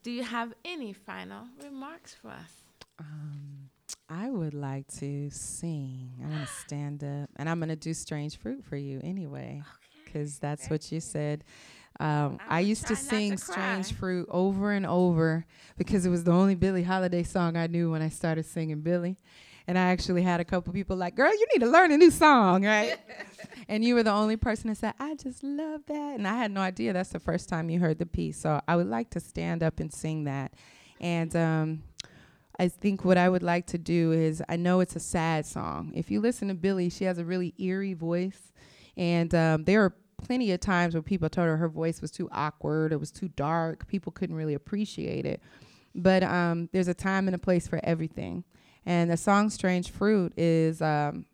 [0.05, 2.63] do you have any final remarks for us?
[3.01, 3.54] Um,
[4.09, 6.13] I would like to sing.
[6.23, 9.63] I want to stand up, and I'm going to do "Strange Fruit" for you anyway,
[10.05, 11.45] because that's what you said.
[12.01, 13.93] Um, I'ma used to not to sing "Strange.
[13.95, 15.47] Fruit" over and over
[15.79, 19.17] because it was the only Billie Holiday song I knew when I started singing Billie.
[19.67, 22.11] And I actually had a couple people like, "Girl, you need to learn a new
[22.11, 22.99] song, right?"
[23.69, 26.51] and you were the only person that said, "I just love that," and I had
[26.51, 28.39] no idea that's the first time you heard the piece.
[28.39, 30.53] So I would like to stand up and sing that,
[31.01, 31.35] and.
[31.35, 31.83] Um,
[32.59, 35.93] I think what I would like to do is I know it's a sad song.
[35.95, 38.53] If you listen to Billie, she has a really eerie voice,
[38.97, 42.29] and um, there are plenty of times where people told her her voice was too
[42.31, 45.43] awkward, it was too dark, people couldn't really appreciate it.
[45.95, 48.45] But um, there's a time and a place for everything,
[48.87, 50.81] and the song "Strange Fruit" is.
[50.81, 51.27] Um,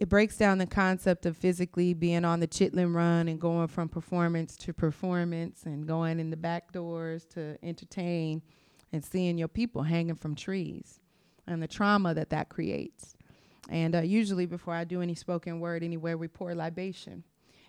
[0.00, 3.88] it breaks down the concept of physically being on the chitlin run and going from
[3.88, 8.42] performance to performance and going in the back doors to entertain
[8.94, 11.00] and seeing your people hanging from trees
[11.48, 13.16] and the trauma that that creates.
[13.68, 17.24] And uh, usually, before I do any spoken word anywhere, we pour libation.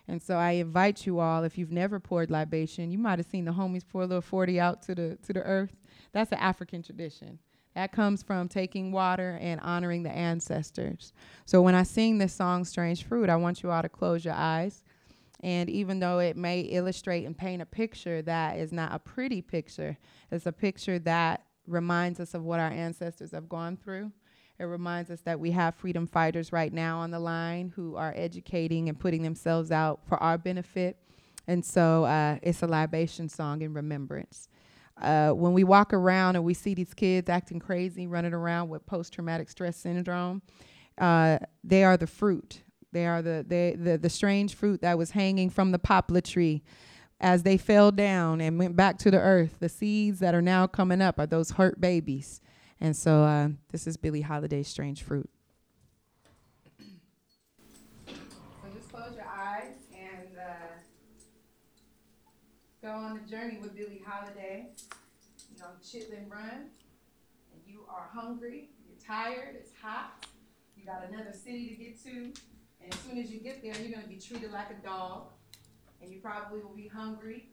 [0.06, 3.44] And so I invite you all, if you've never poured libation, you might have seen
[3.44, 5.74] the homies pour a little 40 out to the, to the earth.
[6.12, 7.40] That's an African tradition.
[7.74, 11.12] That comes from taking water and honoring the ancestors.
[11.44, 14.34] So when I sing this song, Strange Fruit, I want you all to close your
[14.34, 14.84] eyes.
[15.40, 19.42] And even though it may illustrate and paint a picture that is not a pretty
[19.42, 19.98] picture,
[20.30, 24.12] it's a picture that reminds us of what our ancestors have gone through.
[24.58, 28.14] It reminds us that we have freedom fighters right now on the line who are
[28.16, 30.96] educating and putting themselves out for our benefit.
[31.46, 34.48] And so uh, it's a libation song in remembrance.
[35.00, 38.86] Uh, when we walk around and we see these kids acting crazy, running around with
[38.86, 40.40] post traumatic stress syndrome,
[40.96, 42.62] uh, they are the fruit.
[42.92, 46.62] They are the, they, the the strange fruit that was hanging from the poplar tree
[47.20, 49.56] as they fell down and went back to the earth.
[49.60, 52.40] The seeds that are now coming up are those hurt babies.
[52.80, 55.28] And so uh, this is Billie Holiday's Strange Fruit.
[58.06, 58.12] So
[58.74, 60.74] just close your eyes and uh,
[62.82, 64.68] go on the journey with Billie Holiday.
[65.56, 66.68] You're on Chitlin Run,
[67.52, 70.26] and you are hungry, you're tired, it's hot,
[70.76, 72.32] you got another city to get to,
[72.86, 75.30] and as soon as you get there, you're gonna be treated like a dog,
[76.00, 77.48] and you probably will be hungry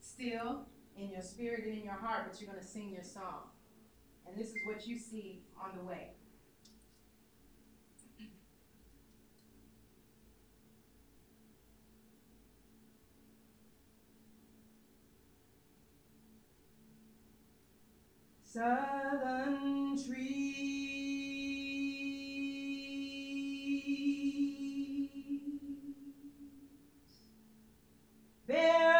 [0.00, 0.66] still
[0.96, 3.50] in your spirit and in your heart, but you're gonna sing your song.
[4.26, 6.08] And this is what you see on the way.
[18.42, 20.73] Southern trees
[28.54, 28.93] bear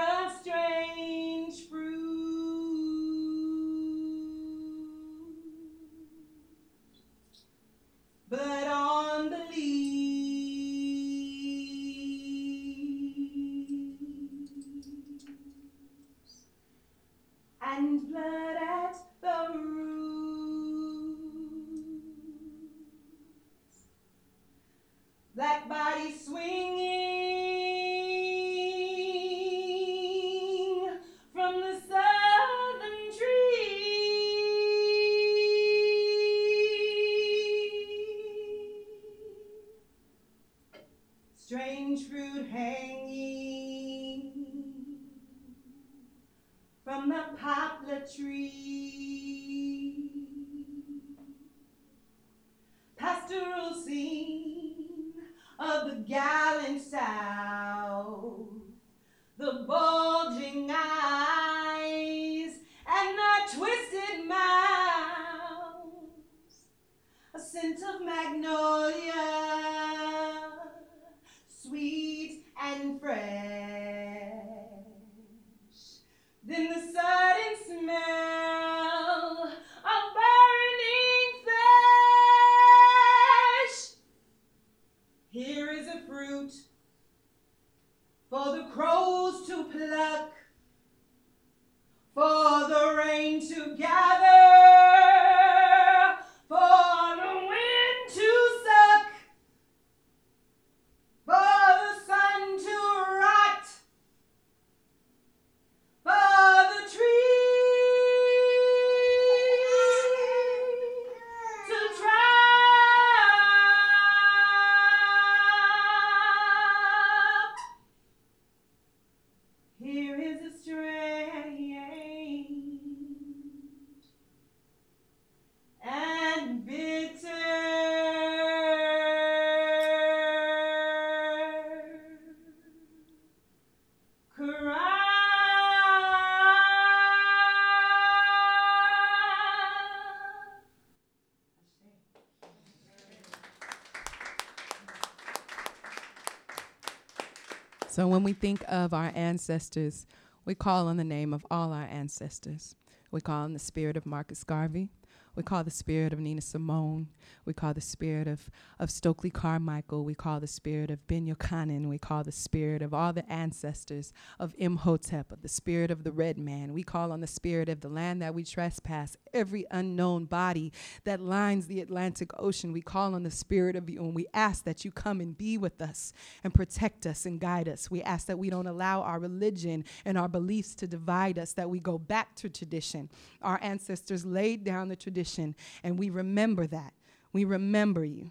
[148.25, 150.07] when we think of our ancestors,
[150.47, 152.75] we call on the name of all our ancestors.
[153.11, 154.89] We call on the spirit of Marcus Garvey.
[155.37, 157.09] We call the spirit of Nina Simone.
[157.45, 160.05] We call the spirit of, of Stokely Carmichael.
[160.05, 161.89] We call the spirit of Ben-Jochannan.
[161.89, 166.13] We call the spirit of all the ancestors of Imhotep, of the spirit of the
[166.13, 166.73] red man.
[166.73, 170.73] We call on the spirit of the land that we trespass, every unknown body
[171.05, 172.73] that lines the Atlantic Ocean.
[172.73, 175.59] We call on the spirit of you and we ask that you come and be
[175.59, 176.13] with us
[176.43, 177.91] and protect us and guide us.
[177.91, 181.69] We ask that we don't allow our religion and our beliefs to divide us, that
[181.69, 183.11] we go back to tradition.
[183.43, 186.94] Our ancestors laid down the tradition and we remember that.
[187.35, 188.31] We remember you.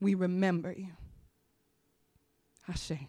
[0.00, 0.88] We remember you.
[2.68, 3.06] Ashe.